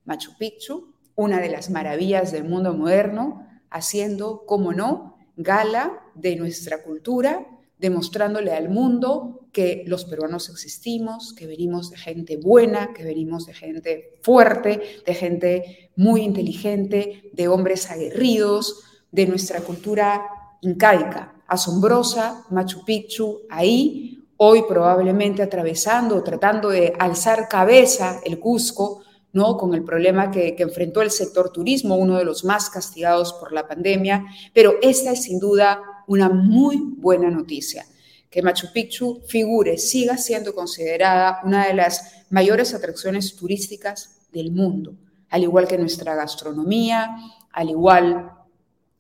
Machu 0.06 0.32
Picchu, 0.40 0.96
una 1.14 1.40
de 1.40 1.50
las 1.50 1.70
maravillas 1.70 2.32
del 2.32 2.46
mundo 2.46 2.74
moderno, 2.74 3.48
haciendo, 3.70 4.46
como 4.48 4.74
no, 4.74 5.11
gala 5.36 6.02
de 6.16 6.36
nuestra 6.36 6.84
cultura, 6.84 7.48
demostrándole 7.78 8.52
al 8.54 8.70
mundo 8.70 9.48
que 9.52 9.84
los 9.88 10.06
peruanos 10.06 10.50
existimos, 10.50 11.34
que 11.34 11.48
venimos 11.48 11.90
de 11.90 11.98
gente 11.98 12.38
buena, 12.38 12.94
que 12.94 13.04
venimos 13.04 13.48
de 13.48 13.54
gente 13.54 14.14
fuerte, 14.22 15.02
de 15.06 15.14
gente 15.14 15.92
muy 15.96 16.22
inteligente, 16.22 17.32
de 17.34 17.48
hombres 17.48 17.90
aguerridos, 17.90 18.84
de 19.12 19.26
nuestra 19.26 19.62
cultura 19.62 20.24
incaica, 20.62 21.34
asombrosa, 21.48 22.46
Machu 22.50 22.86
Picchu, 22.86 23.42
ahí, 23.50 24.26
hoy 24.38 24.64
probablemente 24.68 25.44
atravesando 25.44 26.24
tratando 26.24 26.70
de 26.70 26.94
alzar 26.98 27.48
cabeza 27.48 28.22
el 28.24 28.40
Cusco, 28.40 29.04
¿no? 29.34 29.58
con 29.58 29.74
el 29.74 29.84
problema 29.84 30.32
que, 30.32 30.56
enfrentó 30.60 31.02
el 31.02 31.12
sector 31.12 31.52
turismo, 31.52 31.96
uno 31.96 32.18
de 32.18 32.26
los 32.26 32.44
más 32.44 32.70
castigados 32.70 33.34
por 33.34 33.52
la 33.52 33.68
pandemia, 33.68 34.26
pero 34.54 34.76
esta 34.82 35.12
es 35.12 35.24
sin 35.24 35.40
duda 35.40 35.82
una 36.08 36.30
muy 36.30 36.78
buena 36.98 37.30
noticia, 37.30 37.86
que 38.30 38.42
Machu 38.42 38.68
Picchu 38.74 39.22
figure, 39.28 39.78
siga 39.78 40.18
siendo 40.18 40.54
considerada 40.54 41.42
una 41.44 41.68
de 41.68 41.74
las 41.74 42.26
mayores 42.30 42.74
atracciones 42.74 43.36
turísticas 43.36 44.20
del 44.32 44.52
mundo, 44.52 44.96
al 45.30 45.44
igual 45.44 45.68
que 45.68 45.78
nuestra 45.78 46.16
gastronomía, 46.16 47.16
al 47.52 47.70
igual 47.70 48.32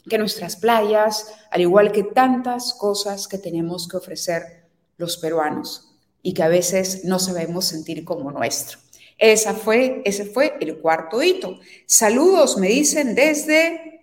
que 0.09 0.17
nuestras 0.17 0.55
playas, 0.55 1.27
al 1.51 1.61
igual 1.61 1.91
que 1.91 2.03
tantas 2.03 2.73
cosas 2.73 3.27
que 3.27 3.37
tenemos 3.37 3.87
que 3.87 3.97
ofrecer 3.97 4.69
los 4.97 5.17
peruanos 5.17 5.95
y 6.21 6.33
que 6.33 6.43
a 6.43 6.47
veces 6.47 7.05
no 7.05 7.19
sabemos 7.19 7.65
sentir 7.65 8.03
como 8.03 8.31
nuestro. 8.31 8.80
Esa 9.21 9.53
fue, 9.53 10.01
ese 10.03 10.25
fue 10.25 10.57
el 10.59 10.79
cuarto 10.79 11.21
hito. 11.21 11.59
Saludos, 11.85 12.57
me 12.57 12.69
dicen 12.69 13.13
desde 13.13 14.01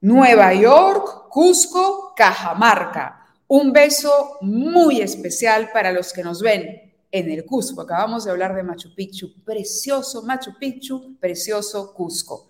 Nueva 0.00 0.54
York, 0.54 1.26
Cusco, 1.28 2.12
Cajamarca. 2.14 3.34
Un 3.48 3.72
beso 3.72 4.38
muy 4.42 5.00
especial 5.00 5.72
para 5.72 5.90
los 5.90 6.12
que 6.12 6.22
nos 6.22 6.40
ven 6.40 6.94
en 7.10 7.30
el 7.32 7.44
Cusco. 7.44 7.80
Acabamos 7.80 8.26
de 8.26 8.30
hablar 8.30 8.54
de 8.54 8.62
Machu 8.62 8.94
Picchu. 8.94 9.42
Precioso 9.44 10.22
Machu 10.22 10.56
Picchu, 10.56 11.16
precioso 11.18 11.92
Cusco. 11.92 12.48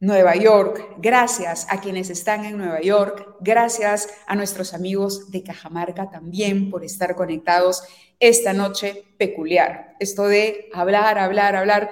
Nueva 0.00 0.34
York, 0.36 0.96
gracias 0.98 1.66
a 1.68 1.80
quienes 1.80 2.08
están 2.08 2.44
en 2.44 2.58
Nueva 2.58 2.80
York, 2.82 3.36
gracias 3.40 4.08
a 4.26 4.34
nuestros 4.34 4.74
amigos 4.74 5.30
de 5.30 5.42
Cajamarca 5.42 6.10
también 6.10 6.70
por 6.70 6.84
estar 6.84 7.16
conectados 7.16 7.82
esta 8.20 8.52
noche 8.52 9.04
peculiar. 9.18 9.96
Esto 9.98 10.26
de 10.26 10.68
hablar, 10.72 11.18
hablar, 11.18 11.56
hablar, 11.56 11.90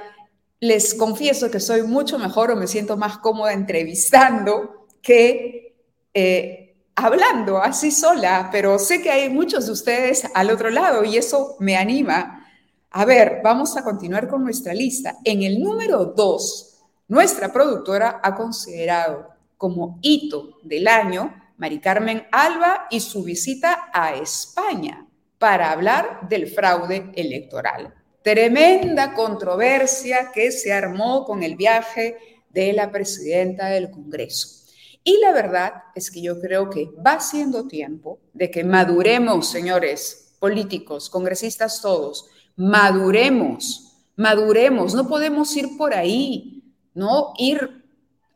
les 0.60 0.94
confieso 0.94 1.50
que 1.50 1.60
soy 1.60 1.82
mucho 1.82 2.18
mejor 2.18 2.50
o 2.50 2.56
me 2.56 2.66
siento 2.66 2.96
más 2.96 3.18
cómoda 3.18 3.52
entrevistando 3.52 4.86
que 5.02 5.76
eh, 6.14 6.76
hablando 6.94 7.58
así 7.58 7.90
sola, 7.90 8.48
pero 8.50 8.78
sé 8.78 9.02
que 9.02 9.10
hay 9.10 9.28
muchos 9.28 9.66
de 9.66 9.72
ustedes 9.72 10.26
al 10.34 10.50
otro 10.50 10.70
lado 10.70 11.04
y 11.04 11.16
eso 11.16 11.56
me 11.60 11.76
anima. 11.76 12.46
A 12.90 13.04
ver, 13.04 13.40
vamos 13.42 13.76
a 13.76 13.84
continuar 13.84 14.28
con 14.28 14.44
nuestra 14.44 14.72
lista. 14.72 15.16
En 15.24 15.42
el 15.42 15.60
número 15.60 16.04
dos, 16.06 16.80
nuestra 17.08 17.52
productora 17.52 18.20
ha 18.22 18.34
considerado 18.34 19.28
como 19.58 19.98
hito 20.00 20.58
del 20.62 20.88
año 20.88 21.34
Mari 21.56 21.80
Carmen 21.80 22.26
Alba 22.32 22.86
y 22.90 23.00
su 23.00 23.22
visita 23.22 23.90
a 23.92 24.14
España 24.14 25.06
para 25.38 25.72
hablar 25.72 26.28
del 26.28 26.48
fraude 26.48 27.12
electoral. 27.14 27.94
Tremenda 28.22 29.14
controversia 29.14 30.30
que 30.32 30.50
se 30.50 30.72
armó 30.72 31.24
con 31.24 31.42
el 31.42 31.56
viaje 31.56 32.16
de 32.50 32.72
la 32.72 32.90
presidenta 32.90 33.66
del 33.66 33.90
Congreso. 33.90 34.64
Y 35.02 35.18
la 35.18 35.32
verdad 35.32 35.72
es 35.94 36.10
que 36.10 36.22
yo 36.22 36.40
creo 36.40 36.70
que 36.70 36.88
va 37.06 37.20
siendo 37.20 37.68
tiempo 37.68 38.20
de 38.32 38.50
que 38.50 38.64
maduremos, 38.64 39.50
señores 39.50 40.36
políticos, 40.38 41.10
congresistas 41.10 41.82
todos, 41.82 42.26
maduremos, 42.56 43.98
maduremos, 44.16 44.94
no 44.94 45.06
podemos 45.08 45.54
ir 45.56 45.76
por 45.76 45.92
ahí 45.94 46.54
¿no? 46.94 47.32
Ir, 47.36 47.84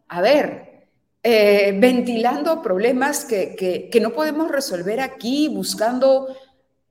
a 0.09 0.21
ver, 0.21 0.89
eh, 1.23 1.77
ventilando 1.81 2.61
problemas 2.61 3.25
que, 3.25 3.89
que 3.91 4.01
no 4.01 4.13
podemos 4.13 4.51
resolver 4.51 5.01
aquí, 5.01 5.49
buscando 5.49 6.29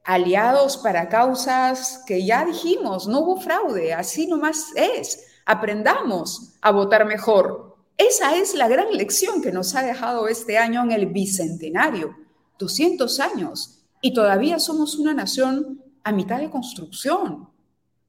aliados 0.08 0.78
para 0.78 1.10
causas 1.10 2.02
que 2.08 2.26
ya 2.26 2.46
dijimos, 2.46 3.10
no 3.10 3.20
hubo 3.20 3.42
fraude, 3.42 3.94
así 3.94 4.26
nomás 4.26 4.68
es. 4.76 5.22
Aprendamos 5.46 6.54
a 6.62 6.72
votar 6.72 7.06
mejor. 7.06 7.76
Esa 7.98 8.38
es 8.38 8.56
la 8.56 8.70
gran 8.70 8.94
lección 8.94 9.42
que 9.42 9.52
nos 9.52 9.76
ha 9.76 9.84
dejado 9.84 10.30
este 10.30 10.58
año 10.58 10.82
en 10.82 10.94
el 10.94 11.08
bicentenario, 11.08 12.16
200 12.58 13.20
años, 13.20 13.84
y 14.02 14.14
todavía 14.14 14.60
somos 14.60 14.96
una 14.96 15.14
nación 15.14 15.84
a 16.06 16.14
mitad 16.14 16.40
de 16.40 16.50
construcción. 16.50 17.50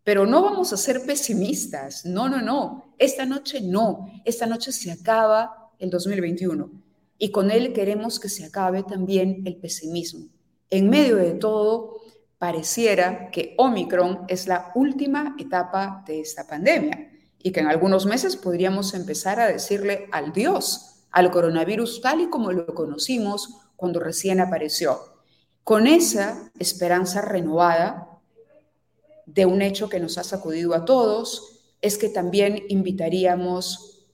Pero 0.05 0.25
no 0.25 0.40
vamos 0.40 0.73
a 0.73 0.76
ser 0.76 1.05
pesimistas, 1.05 2.05
no, 2.05 2.28
no, 2.28 2.40
no, 2.40 2.95
esta 2.97 3.26
noche 3.26 3.61
no, 3.61 4.09
esta 4.25 4.47
noche 4.47 4.71
se 4.71 4.93
acaba 4.93 5.73
el 5.81 5.90
2021 5.90 6.71
y 7.19 7.33
con 7.33 7.50
él 7.50 7.73
queremos 7.73 8.21
que 8.21 8.28
se 8.28 8.45
acabe 8.45 8.85
también 8.85 9.43
el 9.45 9.57
pesimismo. 9.57 10.28
En 10.70 10.90
medio 10.90 11.16
de 11.16 11.32
todo, 11.32 12.00
pareciera 12.38 13.30
que 13.30 13.54
Omicron 13.58 14.25
es 14.28 14.46
la 14.46 14.70
última 14.75 15.34
etapa 15.38 16.04
de 16.06 16.20
esta 16.20 16.46
pandemia 16.46 17.10
y 17.38 17.52
que 17.52 17.60
en 17.60 17.66
algunos 17.66 18.06
meses 18.06 18.37
podríamos 18.37 18.94
empezar 18.94 19.40
a 19.40 19.48
decirle 19.48 20.08
al 20.12 20.32
Dios 20.32 20.94
al 21.10 21.30
coronavirus 21.30 22.00
tal 22.00 22.20
y 22.20 22.28
como 22.28 22.52
lo 22.52 22.66
conocimos 22.75 23.56
cuando 23.76 24.00
recién 24.00 24.40
apareció. 24.40 25.00
Con 25.64 25.87
esa 25.87 26.50
esperanza 26.58 27.22
renovada, 27.22 28.20
de 29.26 29.44
un 29.44 29.60
hecho 29.60 29.88
que 29.88 30.00
nos 30.00 30.16
ha 30.16 30.25
sacudido 30.25 30.75
a 30.75 30.84
todos, 30.84 31.60
es 31.82 31.98
que 31.98 32.08
también 32.08 32.62
invitaríamos 32.68 34.06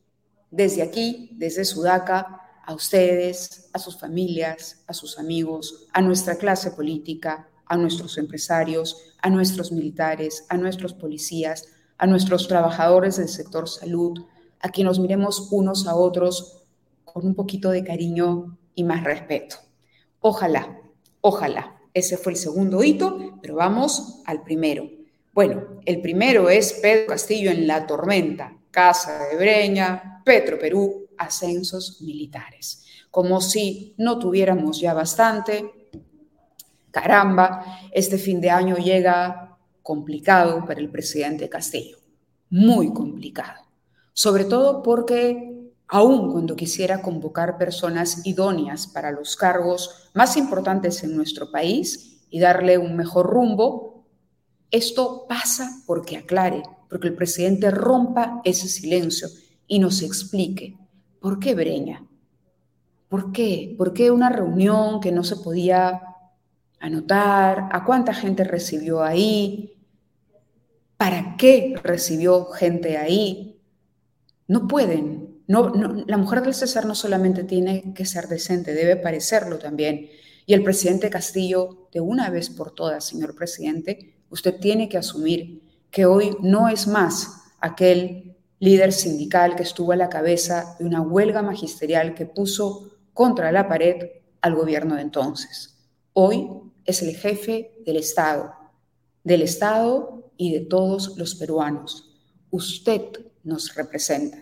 desde 0.51 0.83
aquí, 0.83 1.31
desde 1.35 1.65
Sudaca, 1.65 2.44
a 2.67 2.75
ustedes, 2.75 3.69
a 3.73 3.79
sus 3.79 3.99
familias, 3.99 4.83
a 4.87 4.95
sus 4.95 5.19
amigos, 5.19 5.87
a 5.93 6.01
nuestra 6.01 6.37
clase 6.37 6.71
política, 6.71 7.49
a 7.67 7.77
nuestros 7.77 8.19
empresarios, 8.19 9.15
a 9.23 9.31
nuestros 9.31 9.73
militares, 9.73 10.47
a 10.49 10.57
nuestros 10.57 10.95
policías, 10.95 11.67
a 11.99 12.07
nuestros 12.07 12.49
trabajadores 12.49 13.17
del 13.17 13.29
sector 13.29 13.69
salud, 13.69 14.19
a 14.61 14.71
que 14.71 14.85
nos 14.85 14.99
miremos 14.99 15.49
unos 15.51 15.87
a 15.87 15.95
otros 15.95 16.65
con 17.05 17.27
un 17.27 17.35
poquito 17.35 17.71
de 17.71 17.85
cariño 17.85 18.59
y 18.75 18.85
más 18.85 19.05
respeto. 19.05 19.57
Ojalá, 20.21 20.81
ojalá. 21.21 21.79
Ese 21.93 22.17
fue 22.17 22.33
el 22.33 22.39
segundo 22.39 22.83
hito, 22.83 23.39
pero 23.41 23.55
vamos 23.55 24.23
al 24.27 24.43
primero. 24.43 24.91
Bueno, 25.33 25.81
el 25.85 26.01
primero 26.01 26.51
es 26.51 26.73
Pedro 26.75 27.09
Castillo 27.09 27.51
en 27.51 27.67
la 27.69 27.87
tormenta, 27.87 28.57
Casa 28.71 29.27
de 29.27 29.37
Breña, 29.37 30.23
Petro 30.25 30.59
Perú, 30.59 31.04
ascensos 31.19 32.01
militares. 32.03 32.85
Como 33.11 33.41
si 33.41 33.95
no 33.99 34.19
tuviéramos 34.19 34.81
ya 34.81 34.95
bastante. 34.95 35.91
Caramba, 36.91 37.65
este 37.93 38.19
fin 38.19 38.41
de 38.41 38.51
año 38.51 38.77
llega 38.77 39.59
complicado 39.83 40.65
para 40.65 40.81
el 40.81 40.91
presidente 40.91 41.49
Castillo, 41.49 41.99
muy 42.51 42.93
complicado. 42.93 43.63
Sobre 44.13 44.45
todo 44.45 44.83
porque 44.83 45.55
aun 45.89 46.33
cuando 46.33 46.57
quisiera 46.57 47.03
convocar 47.03 47.59
personas 47.59 48.27
idóneas 48.27 48.87
para 48.87 49.11
los 49.11 49.37
cargos 49.37 50.11
más 50.15 50.37
importantes 50.37 51.03
en 51.03 51.15
nuestro 51.15 51.51
país 51.51 52.25
y 52.31 52.41
darle 52.41 52.79
un 52.79 52.97
mejor 52.97 53.27
rumbo, 53.27 54.07
esto 54.71 55.27
pasa 55.29 55.83
porque 55.87 56.17
aclare, 56.17 56.63
porque 56.89 57.09
el 57.09 57.15
presidente 57.15 57.71
rompa 57.71 58.41
ese 58.45 58.69
silencio 58.69 59.29
y 59.67 59.79
nos 59.79 60.03
explique 60.03 60.79
por 61.25 61.39
qué 61.39 61.55
Breña, 61.55 62.07
por 63.09 63.33
qué, 63.33 63.75
por 63.79 63.95
qué 63.95 64.11
una 64.11 64.29
reunión 64.29 65.01
que 65.01 65.11
no 65.11 65.25
se 65.25 65.37
podía 65.37 66.03
anotar, 66.79 67.71
a 67.73 67.83
cuánta 67.87 68.13
gente 68.13 68.45
recibió 68.45 69.03
ahí, 69.03 69.75
para 70.99 71.39
qué 71.39 71.77
recibió 71.83 72.45
gente 72.51 72.99
ahí. 72.99 73.59
No 74.49 74.69
pueden, 74.69 75.41
no, 75.47 75.73
la 76.07 76.19
mujer 76.19 76.43
del 76.43 76.53
César 76.53 76.85
no 76.85 76.95
solamente 76.95 77.43
tiene 77.43 77.95
que 77.95 78.05
ser 78.05 78.29
decente, 78.29 78.75
debe 78.75 78.97
parecerlo 78.97 79.59
también. 79.59 80.11
Y 80.45 80.53
el 80.53 80.63
presidente 80.63 81.09
Castillo, 81.09 81.89
de 81.91 82.01
una 82.01 82.29
vez 82.29 82.51
por 82.51 82.75
todas, 82.75 83.03
señor 83.03 83.35
presidente, 83.35 84.15
usted 84.29 84.61
tiene 84.61 84.91
que 84.91 84.99
asumir 84.99 85.63
que 85.91 86.05
hoy 86.05 86.37
no 86.43 86.69
es 86.69 86.87
más 86.87 87.45
aquel 87.61 88.34
líder 88.65 88.95
sindical 88.95 89.57
que 89.57 89.63
estuvo 89.63 89.93
a 89.93 89.97
la 89.97 90.09
cabeza 90.09 90.75
de 90.79 90.87
una 90.87 91.03
huelga 91.03 91.43
magisterial 91.43 92.15
que 92.15 92.25
puso 92.25 92.97
contra 93.13 93.53
la 93.53 93.69
pared 93.69 93.97
al 94.41 94.55
gobierno 94.55 94.95
de 94.95 95.03
entonces. 95.03 95.77
Hoy 96.15 96.49
es 96.87 97.03
el 97.03 97.15
jefe 97.15 97.83
del 97.85 97.99
Estado, 97.99 98.55
del 99.23 99.43
Estado 99.43 100.33
y 100.39 100.55
de 100.55 100.61
todos 100.61 101.19
los 101.19 101.35
peruanos. 101.35 102.17
Usted 102.51 103.03
nos 103.43 103.75
representa 103.75 104.39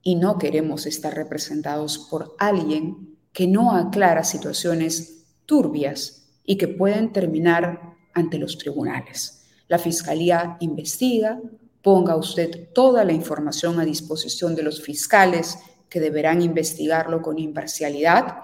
y 0.00 0.14
no 0.14 0.38
queremos 0.38 0.86
estar 0.86 1.12
representados 1.12 1.98
por 1.98 2.36
alguien 2.38 3.18
que 3.32 3.48
no 3.48 3.72
aclara 3.72 4.22
situaciones 4.22 5.24
turbias 5.44 6.28
y 6.44 6.56
que 6.56 6.68
pueden 6.68 7.12
terminar 7.12 7.96
ante 8.14 8.38
los 8.38 8.58
tribunales. 8.58 9.42
La 9.66 9.80
Fiscalía 9.80 10.56
investiga, 10.60 11.40
ponga 11.86 12.16
usted 12.16 12.70
toda 12.74 13.04
la 13.04 13.12
información 13.12 13.78
a 13.78 13.84
disposición 13.84 14.56
de 14.56 14.64
los 14.64 14.82
fiscales 14.82 15.56
que 15.88 16.00
deberán 16.00 16.42
investigarlo 16.42 17.22
con 17.22 17.38
imparcialidad, 17.38 18.38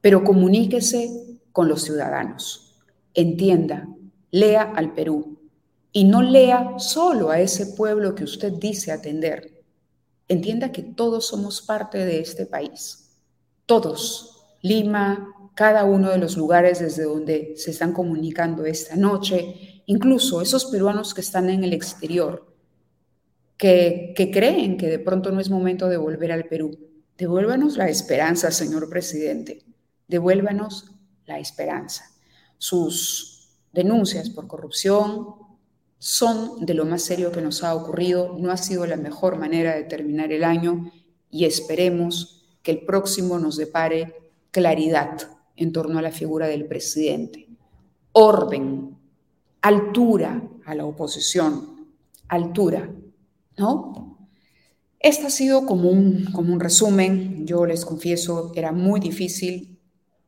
pero 0.00 0.24
comuníquese 0.24 1.38
con 1.52 1.68
los 1.68 1.82
ciudadanos. 1.82 2.80
Entienda, 3.12 3.86
lea 4.30 4.72
al 4.74 4.94
Perú 4.94 5.38
y 5.92 6.04
no 6.04 6.22
lea 6.22 6.78
solo 6.78 7.28
a 7.28 7.40
ese 7.40 7.66
pueblo 7.66 8.14
que 8.14 8.24
usted 8.24 8.54
dice 8.54 8.90
atender. 8.90 9.62
Entienda 10.26 10.72
que 10.72 10.82
todos 10.82 11.26
somos 11.26 11.60
parte 11.60 12.06
de 12.06 12.20
este 12.20 12.46
país. 12.46 13.18
Todos. 13.66 14.46
Lima, 14.62 15.50
cada 15.54 15.84
uno 15.84 16.08
de 16.08 16.16
los 16.16 16.38
lugares 16.38 16.78
desde 16.78 17.02
donde 17.02 17.52
se 17.58 17.70
están 17.70 17.92
comunicando 17.92 18.64
esta 18.64 18.96
noche, 18.96 19.82
incluso 19.84 20.40
esos 20.40 20.64
peruanos 20.64 21.12
que 21.12 21.20
están 21.20 21.50
en 21.50 21.64
el 21.64 21.74
exterior, 21.74 22.48
que, 23.58 24.30
creen 24.32 24.76
que 24.76 24.86
de 24.86 25.00
pronto 25.00 25.32
no 25.32 25.40
es 25.40 25.50
momento 25.50 25.88
de 25.88 25.96
volver 25.96 26.32
al 26.32 26.44
Perú. 26.44 26.78
Devuélvanos 27.18 27.76
la 27.76 27.88
esperanza, 27.88 28.52
señor 28.52 28.88
presidente. 28.88 29.64
Devuélvanos 30.06 30.92
la 31.26 31.40
esperanza. 31.40 32.04
Sus 32.56 33.50
denuncias 33.72 34.30
por 34.30 34.46
corrupción 34.46 35.34
son 35.98 36.64
de 36.64 36.74
lo 36.74 36.86
más 36.86 37.02
serio 37.02 37.32
que 37.32 37.42
nos 37.42 37.64
ha 37.64 37.74
ocurrido. 37.74 38.36
No 38.38 38.52
ha 38.52 38.56
sido 38.56 38.86
la 38.86 38.96
mejor 38.96 39.36
manera 39.36 39.74
de 39.74 39.82
terminar 39.82 40.32
el 40.32 40.44
año 40.44 40.92
y 41.28 41.44
esperemos 41.44 42.46
que 42.62 42.70
el 42.70 42.86
próximo 42.86 43.40
nos 43.40 43.56
depare 43.56 44.14
claridad 44.52 45.18
en 45.56 45.72
torno 45.72 45.98
a 45.98 46.02
la 46.02 46.12
figura 46.12 46.46
del 46.46 46.66
presidente. 46.66 47.48
Orden, 48.12 48.96
altura 49.60 50.42
a 50.64 50.74
la 50.76 50.84
oposición, 50.84 51.88
altura, 52.28 52.88
¿no? 53.58 54.18
Este 55.00 55.26
ha 55.26 55.30
sido 55.30 55.64
como 55.66 55.90
un, 55.90 56.26
como 56.32 56.52
un 56.52 56.60
resumen. 56.60 57.46
Yo 57.46 57.66
les 57.66 57.84
confieso, 57.84 58.52
era 58.54 58.72
muy 58.72 59.00
difícil 59.00 59.78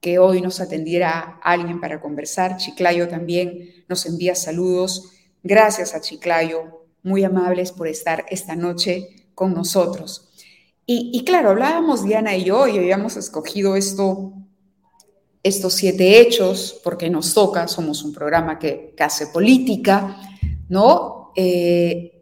que 0.00 0.18
hoy 0.18 0.40
nos 0.40 0.60
atendiera 0.60 1.40
alguien 1.42 1.80
para 1.80 2.00
conversar. 2.00 2.56
Chiclayo 2.56 3.08
también 3.08 3.84
nos 3.88 4.06
envía 4.06 4.34
saludos. 4.34 5.10
Gracias 5.42 5.94
a 5.94 6.00
Chiclayo, 6.00 6.86
muy 7.02 7.24
amables 7.24 7.72
por 7.72 7.88
estar 7.88 8.24
esta 8.30 8.56
noche 8.56 9.08
con 9.34 9.54
nosotros. 9.54 10.28
Y, 10.92 11.22
claro, 11.24 11.50
hablábamos 11.50 12.04
Diana 12.04 12.36
y 12.36 12.42
yo 12.42 12.66
y 12.66 12.76
habíamos 12.76 13.16
escogido 13.16 13.76
esto, 13.76 14.32
estos 15.44 15.74
siete 15.74 16.20
hechos 16.20 16.80
porque 16.82 17.08
nos 17.08 17.32
toca, 17.32 17.68
somos 17.68 18.02
un 18.02 18.12
programa 18.12 18.58
que, 18.58 18.96
hace 18.98 19.28
política, 19.28 20.16
¿no? 20.68 21.30
Eh, 21.36 22.19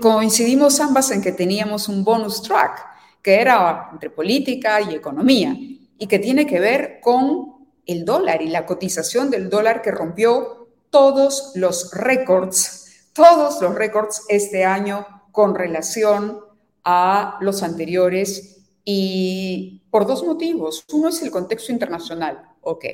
coincidimos 0.00 0.78
ambas 0.80 1.10
en 1.10 1.22
que 1.22 1.32
teníamos 1.32 1.88
un 1.88 2.04
bonus 2.04 2.42
track, 2.42 2.86
que 3.22 3.40
era 3.40 3.88
entre 3.92 4.10
política 4.10 4.80
y 4.80 4.94
economía, 4.94 5.56
y 5.98 6.06
que 6.06 6.18
tiene 6.18 6.46
que 6.46 6.60
ver 6.60 7.00
con 7.00 7.66
el 7.86 8.04
dólar 8.04 8.42
y 8.42 8.48
la 8.48 8.66
cotización 8.66 9.30
del 9.30 9.48
dólar 9.48 9.80
que 9.80 9.90
rompió 9.90 10.68
todos 10.90 11.52
los 11.54 11.90
récords, 11.92 13.10
todos 13.12 13.60
los 13.62 13.74
récords 13.74 14.22
este 14.28 14.64
año 14.64 15.06
con 15.32 15.54
relación 15.54 16.40
a 16.84 17.38
los 17.40 17.62
anteriores 17.62 18.64
y 18.84 19.82
por 19.90 20.06
dos 20.06 20.24
motivos. 20.24 20.84
Uno 20.92 21.08
es 21.08 21.22
el 21.22 21.30
contexto 21.30 21.72
internacional, 21.72 22.42
ok, 22.60 22.84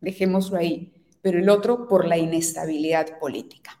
dejémoslo 0.00 0.58
ahí, 0.58 0.92
pero 1.22 1.38
el 1.38 1.48
otro 1.48 1.86
por 1.86 2.06
la 2.06 2.18
inestabilidad 2.18 3.18
política. 3.18 3.77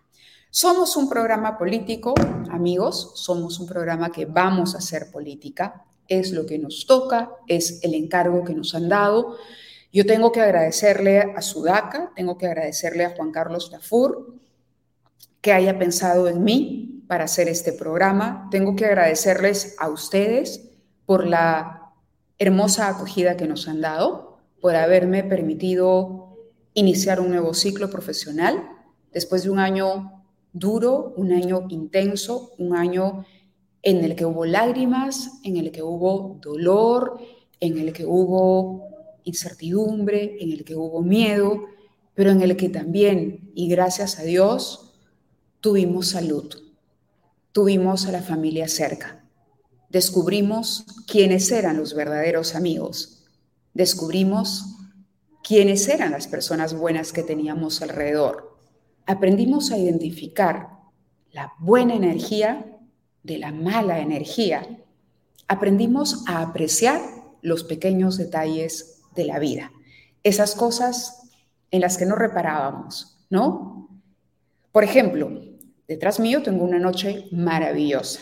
Somos 0.50 0.96
un 0.96 1.08
programa 1.08 1.58
político, 1.58 2.14
amigos, 2.50 3.12
somos 3.14 3.60
un 3.60 3.66
programa 3.66 4.10
que 4.10 4.24
vamos 4.26 4.74
a 4.74 4.78
hacer 4.78 5.10
política, 5.10 5.84
es 6.08 6.32
lo 6.32 6.46
que 6.46 6.58
nos 6.58 6.86
toca, 6.86 7.30
es 7.46 7.80
el 7.82 7.94
encargo 7.94 8.44
que 8.44 8.54
nos 8.54 8.74
han 8.74 8.88
dado. 8.88 9.36
Yo 9.92 10.06
tengo 10.06 10.32
que 10.32 10.40
agradecerle 10.40 11.20
a 11.36 11.42
Sudaca, 11.42 12.12
tengo 12.16 12.38
que 12.38 12.46
agradecerle 12.46 13.04
a 13.04 13.14
Juan 13.14 13.30
Carlos 13.30 13.70
Tafur 13.70 14.34
que 15.40 15.52
haya 15.52 15.78
pensado 15.78 16.28
en 16.28 16.42
mí, 16.42 16.88
para 17.08 17.24
hacer 17.24 17.48
este 17.48 17.72
programa. 17.72 18.46
Tengo 18.52 18.76
que 18.76 18.84
agradecerles 18.84 19.74
a 19.78 19.88
ustedes 19.88 20.70
por 21.06 21.26
la 21.26 21.94
hermosa 22.38 22.88
acogida 22.88 23.36
que 23.36 23.48
nos 23.48 23.66
han 23.66 23.80
dado, 23.80 24.38
por 24.60 24.76
haberme 24.76 25.24
permitido 25.24 26.36
iniciar 26.74 27.18
un 27.18 27.30
nuevo 27.30 27.54
ciclo 27.54 27.90
profesional 27.90 28.62
después 29.10 29.42
de 29.42 29.50
un 29.50 29.58
año 29.58 30.17
duro, 30.52 31.14
un 31.16 31.32
año 31.32 31.66
intenso, 31.68 32.52
un 32.58 32.74
año 32.74 33.24
en 33.82 34.04
el 34.04 34.16
que 34.16 34.24
hubo 34.24 34.44
lágrimas, 34.44 35.40
en 35.44 35.56
el 35.56 35.70
que 35.70 35.82
hubo 35.82 36.38
dolor, 36.40 37.18
en 37.60 37.78
el 37.78 37.92
que 37.92 38.04
hubo 38.04 38.88
incertidumbre, 39.24 40.36
en 40.40 40.52
el 40.52 40.64
que 40.64 40.74
hubo 40.74 41.02
miedo, 41.02 41.64
pero 42.14 42.30
en 42.30 42.42
el 42.42 42.56
que 42.56 42.68
también, 42.68 43.50
y 43.54 43.68
gracias 43.68 44.18
a 44.18 44.22
Dios, 44.22 44.94
tuvimos 45.60 46.08
salud 46.08 46.68
tuvimos 47.58 48.06
a 48.06 48.12
la 48.12 48.22
familia 48.22 48.68
cerca. 48.68 49.24
Descubrimos 49.88 50.84
quiénes 51.08 51.50
eran 51.50 51.76
los 51.76 51.92
verdaderos 51.92 52.54
amigos. 52.54 53.24
Descubrimos 53.74 54.76
quiénes 55.42 55.88
eran 55.88 56.12
las 56.12 56.28
personas 56.28 56.74
buenas 56.74 57.12
que 57.12 57.24
teníamos 57.24 57.82
alrededor. 57.82 58.47
Aprendimos 59.08 59.72
a 59.72 59.76
identificar 59.76 60.68
la 61.32 61.52
buena 61.58 61.94
energía 61.94 62.78
de 63.24 63.38
la 63.38 63.50
mala 63.50 63.98
energía. 63.98 64.78
Aprendimos 65.48 66.22
a 66.28 66.42
apreciar 66.42 67.00
los 67.42 67.64
pequeños 67.64 68.16
detalles 68.16 69.02
de 69.16 69.24
la 69.24 69.40
vida. 69.40 69.72
Esas 70.22 70.54
cosas 70.54 71.28
en 71.72 71.80
las 71.80 71.98
que 71.98 72.06
no 72.06 72.14
reparábamos, 72.14 73.18
¿no? 73.28 73.88
Por 74.70 74.84
ejemplo, 74.84 75.48
Detrás 75.88 76.20
mío 76.20 76.42
tengo 76.42 76.64
una 76.64 76.78
noche 76.78 77.28
maravillosa. 77.32 78.20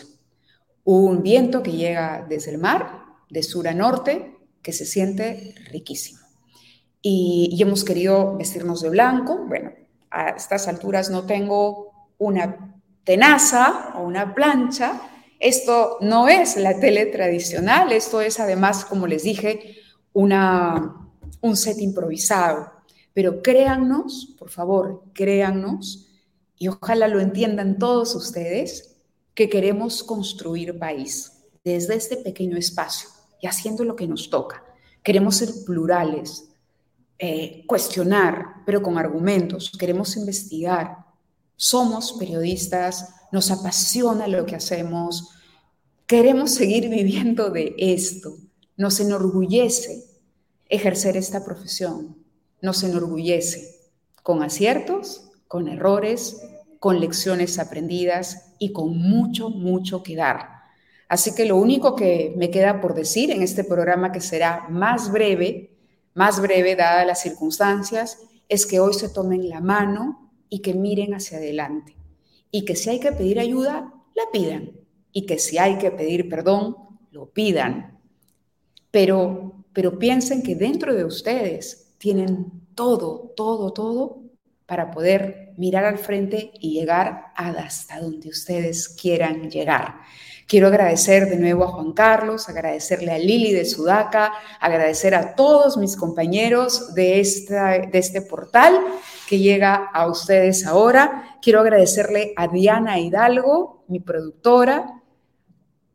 Un 0.85 1.21
viento 1.21 1.61
que 1.61 1.73
llega 1.73 2.25
desde 2.27 2.51
el 2.51 2.59
mar, 2.59 3.03
de 3.29 3.43
sur 3.43 3.67
a 3.67 3.73
norte, 3.73 4.37
que 4.61 4.71
se 4.71 4.85
siente 4.85 5.53
riquísimo. 5.69 6.21
Y, 7.01 7.57
hemos 7.61 7.83
querido 7.83 8.37
vestirnos 8.37 8.81
de 8.81 8.89
blanco. 8.89 9.45
Bueno, 9.45 9.71
a 10.11 10.29
estas 10.29 10.67
alturas 10.67 11.09
no 11.09 11.25
tengo 11.25 11.91
una 12.17 12.81
tenaza 13.03 13.93
o 13.95 14.03
una 14.03 14.33
plancha. 14.33 15.01
Esto 15.39 15.97
no 16.01 16.27
es 16.27 16.57
la 16.57 16.79
tele 16.79 17.05
tradicional, 17.07 17.91
esto 17.91 18.21
es 18.21 18.39
además, 18.39 18.85
como 18.85 19.07
les 19.07 19.23
dije, 19.23 19.77
una, 20.13 21.09
un 21.41 21.55
set 21.55 21.79
improvisado. 21.79 22.71
Pero 23.13 23.41
créannos, 23.41 24.35
por 24.37 24.49
favor, 24.49 25.03
créannos 25.13 26.07
y 26.57 26.67
ojalá 26.67 27.07
lo 27.07 27.19
entiendan 27.19 27.77
todos 27.77 28.15
ustedes, 28.15 28.95
que 29.33 29.49
queremos 29.49 30.03
construir 30.03 30.79
país 30.79 31.43
desde 31.63 31.95
este 31.95 32.17
pequeño 32.17 32.57
espacio 32.57 33.09
y 33.39 33.45
haciendo 33.45 33.83
lo 33.83 33.95
que 33.95 34.07
nos 34.07 34.31
toca. 34.31 34.63
Queremos 35.03 35.35
ser 35.35 35.49
plurales, 35.65 36.49
eh, 37.19 37.63
cuestionar, 37.67 38.63
pero 38.65 38.81
con 38.81 38.97
argumentos, 38.97 39.71
queremos 39.77 40.15
investigar. 40.17 41.05
Somos 41.55 42.13
periodistas, 42.13 43.13
nos 43.31 43.51
apasiona 43.51 44.27
lo 44.27 44.45
que 44.45 44.55
hacemos, 44.55 45.29
queremos 46.05 46.51
seguir 46.51 46.89
viviendo 46.89 47.49
de 47.49 47.75
esto, 47.77 48.35
nos 48.75 48.99
enorgullece 48.99 50.03
ejercer 50.69 51.17
esta 51.17 51.43
profesión, 51.43 52.17
nos 52.61 52.83
enorgullece 52.83 53.75
con 54.23 54.43
aciertos 54.43 55.27
con 55.47 55.67
errores, 55.67 56.41
con 56.79 56.99
lecciones 56.99 57.59
aprendidas 57.59 58.53
y 58.59 58.71
con 58.71 58.97
mucho, 58.97 59.49
mucho 59.49 60.03
que 60.03 60.15
dar. 60.15 60.57
Así 61.09 61.33
que 61.33 61.45
lo 61.45 61.55
único 61.55 61.95
que 61.95 62.33
me 62.37 62.51
queda 62.51 62.81
por 62.81 62.93
decir 62.93 63.31
en 63.31 63.41
este 63.41 63.63
programa 63.63 64.11
que 64.11 64.19
será 64.19 64.67
más 64.69 65.11
breve, 65.11 65.76
más 66.17 66.41
breve 66.41 66.75
dadas 66.75 67.05
las 67.05 67.21
circunstancias, 67.21 68.17
es 68.49 68.65
que 68.65 68.79
hoy 68.79 68.95
se 68.95 69.07
tomen 69.07 69.49
la 69.49 69.61
mano 69.61 70.31
y 70.49 70.63
que 70.63 70.73
miren 70.73 71.13
hacia 71.13 71.37
adelante. 71.37 71.95
Y 72.49 72.65
que 72.65 72.75
si 72.75 72.89
hay 72.89 72.99
que 72.99 73.11
pedir 73.11 73.39
ayuda, 73.39 73.93
la 74.15 74.23
pidan. 74.33 74.71
Y 75.11 75.27
que 75.27 75.37
si 75.37 75.59
hay 75.59 75.77
que 75.77 75.91
pedir 75.91 76.27
perdón, 76.27 76.75
lo 77.11 77.29
pidan. 77.29 77.99
Pero, 78.89 79.63
pero 79.73 79.99
piensen 79.99 80.41
que 80.41 80.55
dentro 80.55 80.95
de 80.95 81.05
ustedes 81.05 81.93
tienen 81.99 82.51
todo, 82.73 83.33
todo, 83.35 83.71
todo 83.71 84.23
para 84.65 84.89
poder 84.89 85.53
mirar 85.57 85.85
al 85.85 85.99
frente 85.99 86.51
y 86.59 86.73
llegar 86.73 87.25
hasta 87.35 88.01
donde 88.01 88.29
ustedes 88.29 88.89
quieran 88.89 89.51
llegar. 89.51 90.01
Quiero 90.47 90.67
agradecer 90.67 91.29
de 91.29 91.35
nuevo 91.35 91.65
a 91.65 91.73
Juan 91.73 91.91
Carlos, 91.91 92.47
agradecerle 92.47 93.11
a 93.11 93.19
Lili 93.19 93.51
de 93.51 93.65
Sudaca, 93.65 94.31
agradecer 94.61 95.13
a 95.13 95.35
todos 95.35 95.75
mis 95.75 95.97
compañeros 95.97 96.95
de, 96.95 97.21
de 97.91 97.99
este 97.99 98.21
portal 98.21 98.79
que 99.27 99.39
llega 99.39 99.75
a 99.75 100.07
ustedes 100.07 100.65
ahora. 100.65 101.37
Quiero 101.41 101.59
agradecerle 101.59 102.31
a 102.37 102.47
Diana 102.47 102.97
Hidalgo, 102.97 103.83
mi 103.89 103.99
productora, 103.99 105.01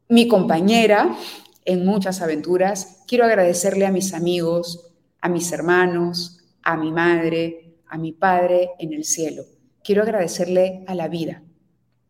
mi 0.08 0.28
compañera 0.28 1.16
en 1.64 1.86
muchas 1.86 2.20
aventuras. 2.20 3.04
Quiero 3.08 3.24
agradecerle 3.24 3.86
a 3.86 3.90
mis 3.90 4.12
amigos, 4.12 4.92
a 5.22 5.30
mis 5.30 5.50
hermanos, 5.50 6.40
a 6.62 6.76
mi 6.76 6.92
madre, 6.92 7.78
a 7.86 7.96
mi 7.96 8.12
Padre 8.12 8.72
en 8.78 8.92
el 8.92 9.04
cielo. 9.04 9.44
Quiero 9.82 10.02
agradecerle 10.02 10.84
a 10.86 10.94
la 10.94 11.08
vida 11.08 11.42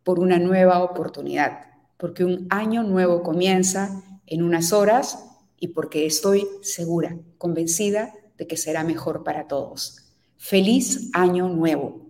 por 0.03 0.19
una 0.19 0.41
nueva 0.41 0.83
oportunidad, 0.83 1.72
porque 2.03 2.25
un 2.25 2.49
año 2.51 2.83
nuevo 2.83 3.23
comienza 3.23 4.03
en 4.27 4.43
unas 4.43 4.73
horas 4.73 5.25
y 5.57 5.69
porque 5.69 6.05
estoy 6.05 6.49
segura, 6.61 7.17
convencida 7.39 8.13
de 8.37 8.49
que 8.49 8.57
será 8.57 8.83
mejor 8.83 9.23
para 9.23 9.47
todos. 9.47 10.13
Feliz 10.37 11.11
año 11.13 11.49
nuevo. 11.49 12.09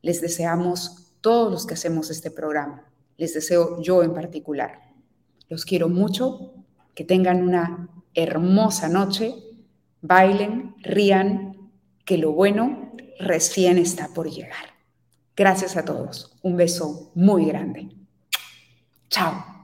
Les 0.00 0.22
deseamos 0.22 1.12
todos 1.20 1.52
los 1.52 1.66
que 1.66 1.74
hacemos 1.74 2.08
este 2.08 2.30
programa. 2.30 2.90
Les 3.18 3.34
deseo 3.34 3.82
yo 3.82 4.02
en 4.02 4.14
particular. 4.14 4.94
Los 5.50 5.66
quiero 5.66 5.90
mucho, 5.90 6.54
que 6.94 7.04
tengan 7.04 7.42
una 7.42 7.90
hermosa 8.14 8.88
noche, 8.88 9.34
bailen, 10.00 10.76
rían, 10.78 11.72
que 12.06 12.16
lo 12.16 12.32
bueno 12.32 12.94
recién 13.18 13.76
está 13.76 14.08
por 14.14 14.30
llegar. 14.30 14.64
Gracias 15.36 15.76
a 15.76 15.84
todos. 15.84 16.34
Un 16.40 16.56
beso 16.56 17.10
muy 17.14 17.44
grande. 17.44 17.95
Ciao。 19.10 19.55